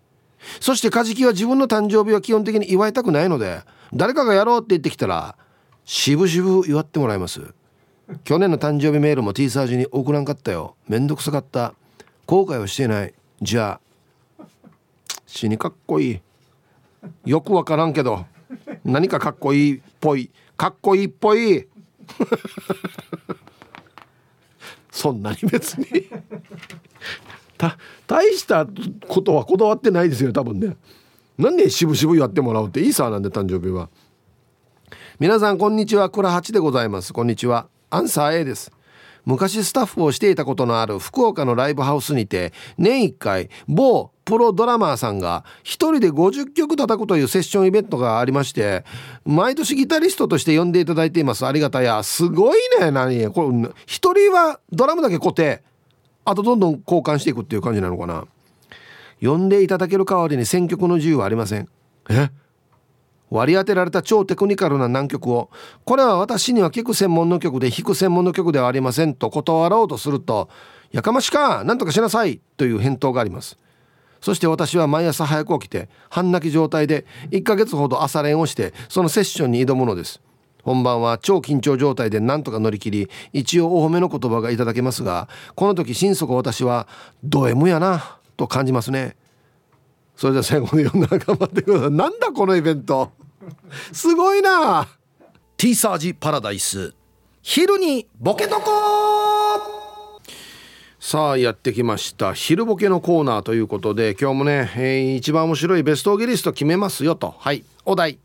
[0.61, 3.63] そしてカジキは自分の誕生日は基本的に祝いたくないので
[3.95, 5.37] 誰かがやろうって言ってきたら
[5.85, 7.55] 渋々祝ってもらいます。
[8.25, 10.77] 去年の誕生日メールも T サージに送らんかったよ。
[10.89, 11.75] めんどくさかった。
[12.27, 13.15] 後悔はしてない。
[13.41, 13.81] じゃ
[14.39, 14.45] あ
[15.27, 16.21] 死にかっこいい。
[17.25, 18.27] よくわからんけど
[18.85, 20.31] 何かかっこいいっぽい。
[20.57, 21.67] かっこいいっぽい。
[24.91, 25.87] そんなに別に。
[28.07, 28.67] 大した
[29.09, 30.77] ことはこだわってないですよ多分ね。
[31.43, 33.89] なんで渋々やってもらうっていいさなんで誕生日は。
[35.19, 36.09] 皆さんこんにちは。
[36.09, 37.13] 倉八でございます。
[37.13, 37.67] こんにちは。
[37.91, 38.71] アンサー A です。
[39.25, 48.85] 昔スタッフをしていたことのある福岡のライブハウスにて年1回某プロドラマーさんが一人で50曲叩くというセッションイベントがありまして
[49.25, 51.45] 毎年ギタリストとして呼んでいただいています。
[51.45, 52.05] ありがたや。
[52.05, 55.63] すごいね何これ一人はドラムだけ固定
[56.25, 58.27] あとどんどん交換していくっていう感じなのかな。
[59.23, 61.69] 呼んでいただける代わりに選曲の自由はありません。
[62.11, 62.29] え？
[63.31, 65.49] 割り当てられた超テクニカルな難曲を
[65.85, 70.51] これは私には聴く専門の曲で弾く専門の曲ではありませんと断ろうとすると
[70.91, 73.59] やかましか何とかしなさいという返答があります。
[74.21, 80.21] そして私は毎朝早く起きて半泣き状態で1ヶ月ほど朝練をしてそのセッションに挑むのです。
[80.63, 86.87] 本番は超緊張状態で何とか乗り切り一応お褒めの言葉がいただけますがこの時心底私は
[87.25, 89.17] ド M やなと感じますね。
[90.17, 91.91] それでは最後まで読んだら頑張ってください。
[91.91, 93.13] なんだこのイベント。
[93.93, 94.89] すごいな。
[95.57, 96.95] T サージパラダイス。
[97.43, 98.63] 昼にボケとこ
[101.01, 102.33] さあやってきました。
[102.33, 107.35] 昼ボケのコーナーということで今日もね、えー、一番面白いベストギリスト決めますよと。
[107.39, 108.19] はいお題。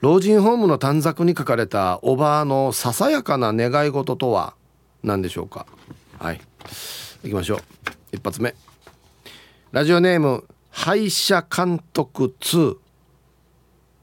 [0.00, 4.54] 老人ホームの短冊に書かれたおばあのささやかな願い事とは
[5.02, 5.66] 何でしょうか。
[6.18, 6.40] はい
[7.24, 7.60] 行きましょう。
[8.12, 8.54] 一発目。
[9.76, 12.78] ラジオネーム敗者監督2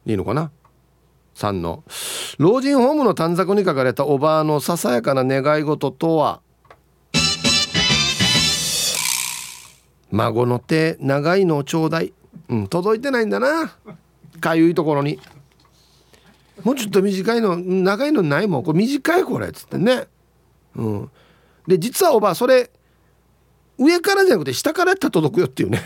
[0.06, 0.52] いいのかな
[1.34, 1.84] ？3の。
[2.38, 6.42] 老人ホームの短冊に書かれたおばあのささやかな願い事とは？
[10.12, 12.14] 孫の手長いのをちょうだい、
[12.50, 13.76] うん、届いてないんだな。
[14.40, 15.20] かゆいところに。
[16.64, 18.64] もうちょっと短いの長いのないもん。
[18.64, 20.06] これ短いこれっつってね。
[20.76, 21.12] うん。
[21.66, 22.70] で実はおばあそれ
[23.78, 25.82] 上からじゃなくて下からやったら届くよっていうね。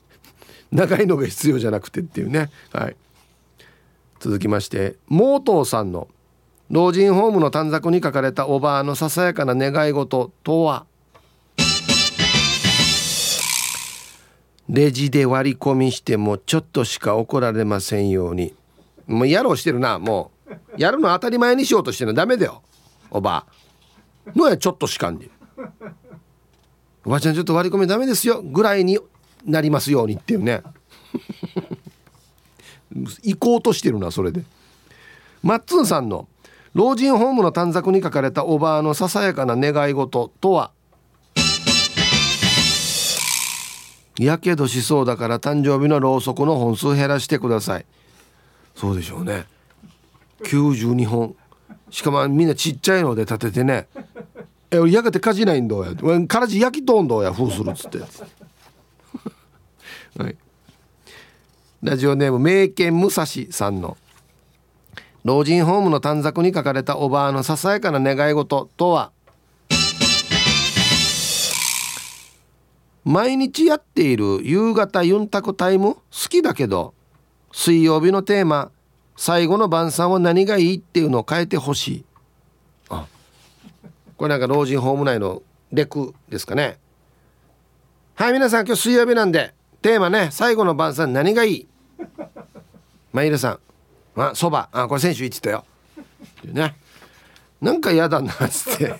[0.72, 2.50] 長いのが必要じゃなくてっていうね。
[2.72, 2.96] はい。
[4.20, 6.08] 続きましてモートーさんの
[6.70, 10.86] 老人ホームの短冊に書かれたおばあのささやかな願い事とは？
[14.68, 18.54] レジで割り込みしてもちょっとしか怒られませんように。
[19.06, 20.54] もうやろうしてるなもう。
[20.78, 22.62] やるの当たり前にしようとしてるのダメだよ
[23.10, 23.46] おば
[24.26, 24.32] あ。
[24.34, 25.28] のやちょっとしかんで。
[27.04, 28.98] おばちゃんちょっと割り込みダメですよぐらいに
[29.44, 30.62] なりますようにっていうね。
[33.22, 34.44] 行こうとしてるなそれで。
[35.42, 36.28] マッツンさんの
[36.72, 40.70] 老人ホームの短冊に書かれたおばあのささやかな願い事とは？
[44.18, 47.86] やけどしそうだから誕生日のろうそくの本数減らしてください。
[48.74, 49.46] そうでしょうね。
[50.44, 51.36] 92本。
[51.90, 53.86] しかもみんなちっちゃいので立ててね
[54.74, 55.94] 「え俺焼けてかじないんだや」
[56.28, 57.98] 「からじ焼きとんどやふうする」っつって。
[60.18, 60.36] はい。
[61.82, 63.96] ラジオネーム名犬武蔵さんの。
[65.24, 69.10] 老人ホームの短冊に書かれたおばあのささやかな願い事とは。
[73.04, 76.00] 毎日やっている夕方ユンタクタイム好
[76.30, 76.94] きだけど
[77.52, 78.70] 水曜日のテーマ
[79.16, 82.04] 最後の晩餐は何がいいっていうのを変えてほしい。
[82.13, 82.13] あ
[84.24, 86.78] これなんか老人ホーム内のレクですかね。
[88.14, 89.52] はい皆さん今日水曜日なんで
[89.82, 91.68] テーマね最後の晩餐何がいい？
[93.12, 93.58] まいるさん。
[94.18, 94.70] あそば。
[94.72, 95.66] あこれ先週言ってたよ。
[96.42, 96.74] ね。
[97.60, 98.94] なんか嫌だなっつって。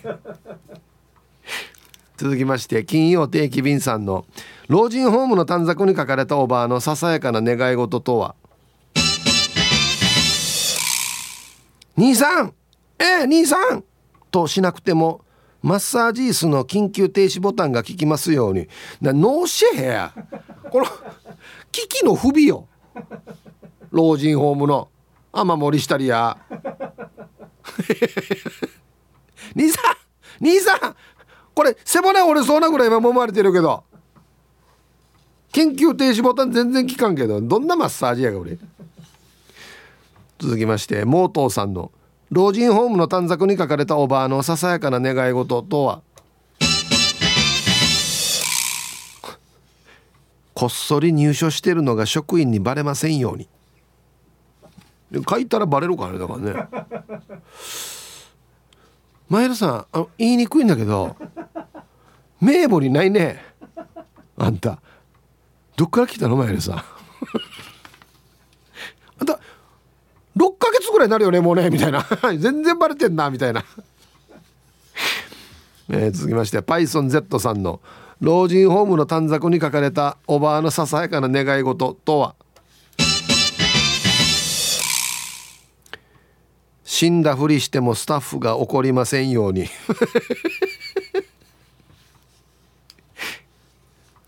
[2.19, 4.27] 続きまして金曜定期便さんの
[4.69, 8.35] 老人ホームの短冊に書かれたおばあのささやかな願い事とは？
[11.97, 12.53] 兄さん！
[12.99, 13.85] えー、兄さん！
[14.35, 15.21] としなくても
[15.63, 18.67] マッサージ椅子の緊急停止ボタンが効きますように。
[19.01, 20.13] なノーシェヘや。
[20.71, 20.87] この
[21.71, 22.67] 危機の不備よ。
[23.91, 24.89] 老人ホームの。
[25.33, 26.37] 雨漏りしたりや。
[29.55, 30.97] 兄さん兄さん。
[31.55, 33.85] これ背骨折れそうなぐらい今揉まれてるけど。
[35.53, 37.41] 緊急停止ボタン全然効かんけど。
[37.41, 38.59] どんなマッサージやが俺。
[40.41, 41.93] 続きましてモートーさんの。
[42.31, 46.03] 老人ホームの短冊に書かれたおばあのささやかな願い事とは？
[50.55, 53.49] こっそり入所してるのが職員にバレませんように。
[55.29, 56.55] 書いたらバレるからねだからね。
[59.29, 61.17] 前田さんあ言いにくいんだけど
[62.41, 63.45] 名簿にないね。
[64.37, 64.81] あんた
[65.77, 66.85] どっから来たの前田さ
[69.23, 69.39] んた
[70.37, 72.05] 6ヶ月ぐらいになるよねもうねみたいな。
[72.39, 73.65] 全然バレてんなみたいな。
[75.91, 77.81] えー、続きまして PythonZ さんの
[78.21, 82.35] 老人ホームの短冊に書かれたおばあのささやかな願い事とは？
[86.85, 89.67] 死んだふりしてもスタッフが怒りませんように。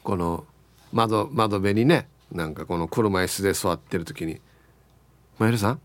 [0.02, 0.44] この
[0.92, 4.40] 窓窓辺にねなんかこの車椅子で座ってる時に
[5.38, 5.80] 「前田さん？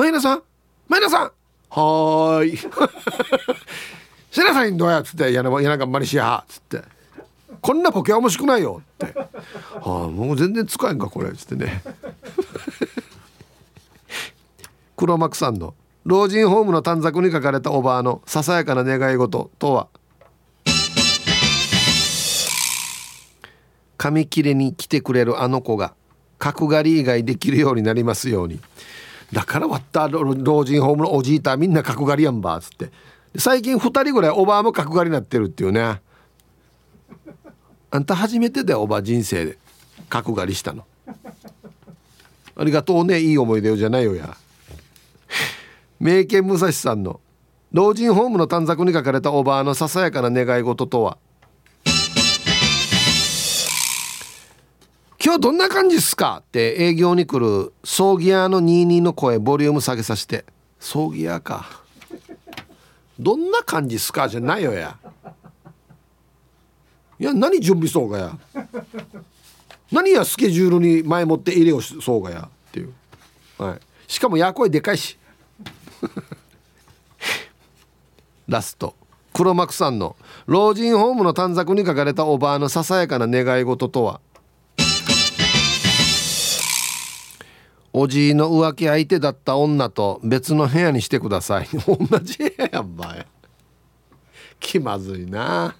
[0.00, 0.42] 前田さん？
[0.88, 1.30] 前田さん？
[1.68, 2.56] はーい。
[4.32, 6.80] しなさいんどうや」っつって「やなやながんまりしや」っつって
[7.60, 9.28] 「こんなポケは面白くないよ」って「は
[10.04, 11.82] あもう全然使えんかこれ」っつってね。
[14.96, 15.74] 黒幕さんの
[16.04, 19.88] 老人ホームの短冊に書かれたおばあのささやかな願い事とは？
[23.98, 25.92] 紙切れに来てくれるあの子が
[26.38, 28.58] 角刈り以外できるようになりますように
[29.32, 32.90] だから割った老人ホームのおじいたみんな角刈りやんばっつって。
[33.36, 36.00] 最近2人ぐらいおばあも角刈りになってるっていうね。
[37.92, 39.58] あんた初めてだよおばあ人生で
[40.08, 40.84] 角刈りしたの。
[42.56, 44.36] ありがとうねいい思い出よじゃないよや。
[46.00, 47.20] 名犬武蔵さんの
[47.72, 51.18] 老人ホームの短冊に書かれたおばあのささやかな願い事とは
[55.22, 56.38] 今日どんな感じっすか？
[56.40, 60.46] って営業に来る葬儀屋の22の声ボリューム下げさせて。
[60.78, 61.66] 葬儀屋か。
[63.18, 64.96] どんな感じっすかじゃないよや。
[67.18, 68.38] いや何準備そうがや。
[69.92, 72.94] 何やスケジュールに前もって入れをそうがやっていう、
[73.58, 75.18] はい、しかもや声でかいし。
[78.48, 78.94] ラスト。
[79.34, 80.16] 黒幕さんの
[80.46, 84.22] 老人ホームの短冊に書かれたおばあのささやかな願い事とは。
[87.92, 91.68] おじいの浮気相手だった女と別の部屋にしてください。
[91.86, 93.26] 同じ部屋やんばい
[94.60, 95.74] 気まずいな。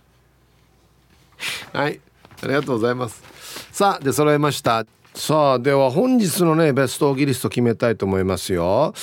[1.72, 2.00] はい。
[2.42, 3.22] ありがとうございます。
[3.70, 4.86] さあで揃えました。
[5.14, 8.94] さあでは本日のねベストギリスト決めたいと思いますよ。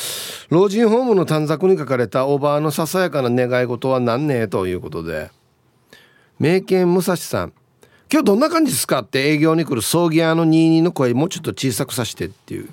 [0.50, 5.32] 老人ホームの短冊に書かれたおばあのささやかな願い事は何ねということで。
[6.40, 7.54] 名犬武蔵さん。
[8.12, 12.70] 今日どんな感じですかって営業に来る葬儀屋の22の声もうちょっと小さくさしてっていう。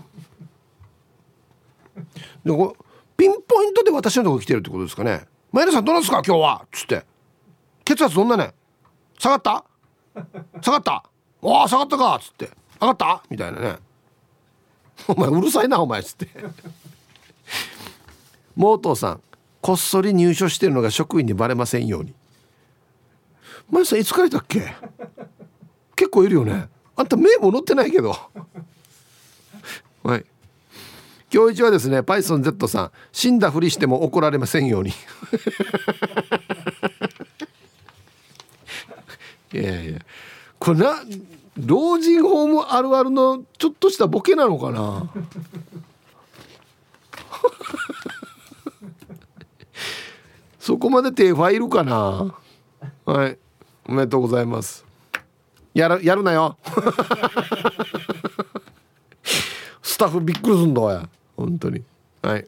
[2.45, 2.77] でこ
[3.17, 5.27] ピンポイントで私のとこ来てるってことですかね。
[5.53, 6.23] 前田さんどうなんですか？
[6.27, 6.67] 今日は。
[6.73, 7.05] つって。
[7.85, 8.53] 血圧どんなね
[9.19, 9.65] 下がった？
[10.61, 11.05] 下がった？
[11.41, 12.17] おお下がったか。
[12.17, 12.51] っつって。
[12.81, 13.23] 上がった？
[13.31, 13.77] みたいなね。
[15.09, 16.29] お前うるさいなお前」っつって。
[18.57, 19.21] モートーさん
[19.61, 22.15] こっそり入所してるのが職員にバレませんように。
[23.71, 24.75] 前さんいつからいたっけ？
[25.97, 26.69] 結構いるよね。
[26.97, 28.17] あんた目も載ってないけど。
[31.35, 34.93] 今日一はですね PythonZ さん死んだふりしても怒られませんように。
[39.53, 39.99] いやいや
[40.61, 41.01] これな
[41.57, 45.11] 老人ホームあるあるのちょっとしたボケなのかな？
[50.61, 52.33] そこまで手ファイルかな？
[53.07, 53.37] はい
[53.87, 54.85] おめでとうございます。
[55.75, 56.57] やるやるなよ。
[59.83, 61.83] スタッフびっくりすんだわ本当に。
[62.23, 62.47] はい。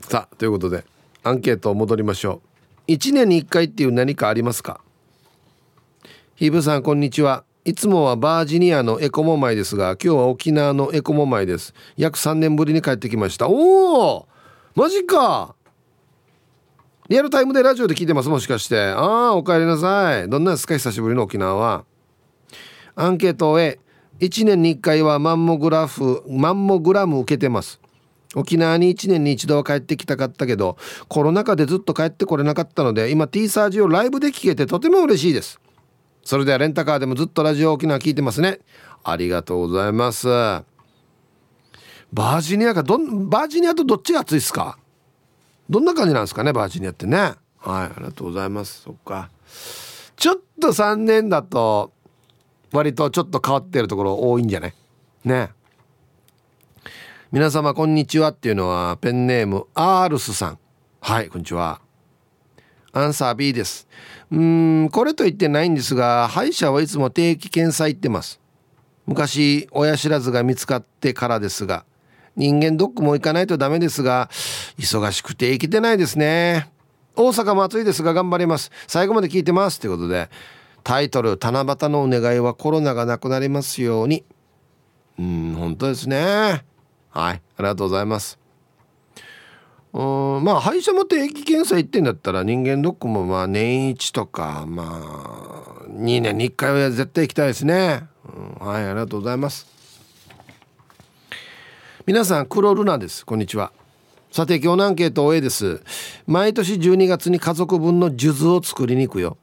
[0.00, 0.84] さあということで
[1.22, 2.40] アンケート戻りましょ
[2.88, 2.92] う。
[2.92, 4.80] 1年に1回っていう何かありますか？
[6.36, 7.44] ヒブさんこんにちは。
[7.64, 11.74] いつもはバージニアのエコモマイですが今日は沖縄のエコモマイです。
[11.98, 13.48] 約3年ぶりに帰ってきました。
[13.48, 14.28] おお
[14.74, 15.54] マジか。
[17.10, 18.80] リアルタイムでラジオで聞いてますもしかして。
[18.80, 20.28] ああお帰りなさい。
[20.30, 20.74] どんなですか？
[20.74, 21.84] 久しぶりの沖縄は。
[22.94, 23.78] アンケートへ
[24.20, 27.80] 1年に1回はマンモグラフマンモグラム受けてます。
[28.34, 30.76] 沖縄に1年に一度は帰ってきたかったけど
[31.08, 35.60] コロナ禍でずっと帰ってこれなかったので今 T サージをライブで聴けてとても嬉しいです。
[36.24, 38.58] それではレンタカーでもずっとラジオ沖縄聞いてますね。
[39.02, 40.28] ありがとうございます。
[40.28, 44.78] バージニアかどんバージニアとどっちが暑いですか？
[45.70, 47.16] どんな感じなんですかねバージニアってね。
[47.18, 48.82] はいありがとうございます。
[48.82, 49.30] そっか。
[50.16, 51.92] ちょっと3年だと
[52.72, 54.74] 割とちょっと変わってるところ多いんじゃない？
[55.24, 55.50] ね。
[57.32, 60.58] 皆様こんにちはっていうのはペンネームアールスさん。
[61.00, 61.80] はいこんにちは。
[62.92, 63.86] アンサー B です。
[64.30, 68.40] うんこれと言ってないんですが歯医者はいつも定期検査行ってます。
[69.06, 71.84] 昔親知らずが見つかってからですが
[72.36, 74.28] 人間ドックも行かないとダメですが
[74.78, 76.70] 忙しくて行けてないですね。
[77.16, 78.70] 大阪も暑いですが頑張ります。
[78.86, 80.28] 最後まで聞いてますということで
[80.88, 84.24] タイトル「七夕のお願いはコロナがなくなりますように」
[85.20, 86.64] うん本当ですね。
[87.10, 88.38] はいありがとうございます。
[89.92, 95.02] うんまあ歯医者も定期検査行ってんだったら人間ドックもまあ年一とかま
[95.84, 98.04] あ2年に1回は絶対行きたいですね、
[98.58, 99.66] うん、はいありがとうございます。
[102.06, 103.26] 皆さん黒ルナです。
[103.26, 103.72] こんにちは。
[104.32, 105.82] さて今日のアンケートおえです。
[106.26, 109.36] 毎年12月に家族分の数珠を作りに行くよ。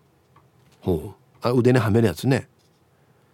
[0.81, 1.24] ほう。
[1.45, 2.49] あ腕にはめるやつね。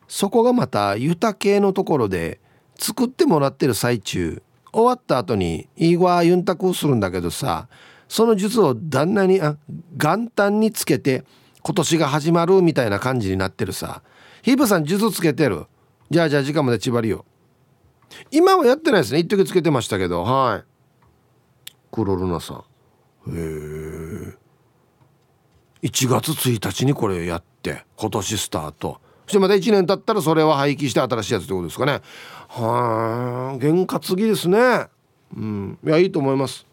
[0.08, 2.42] そこがまた豊系のところで
[2.78, 4.42] 作ってもらってる最中
[4.74, 7.70] 終わった後にいいわユンタクするんだけどさ
[8.10, 9.56] その術を旦那にあ
[9.96, 11.24] 元旦につけて
[11.62, 14.02] 今年が始まるみたいな感じになってるさ。
[14.42, 15.68] ヒープさん術つけてる？
[16.10, 17.24] じゃあじゃあ時間まで縛りよ
[18.32, 19.20] 今はやってないですね。
[19.20, 20.24] 一時つけてましたけど。
[20.24, 20.64] はい。
[21.92, 22.58] クロルナさん。
[22.58, 22.64] へ
[23.38, 24.41] え
[25.84, 29.00] 1月1日にこれやって今年スタート。
[29.26, 32.02] そしてまた1年経ったらそれは廃棄して新しいやつってことですかね。
[32.50, 34.88] はあ験担ぎですね。
[35.36, 36.68] うんいやいいと思います。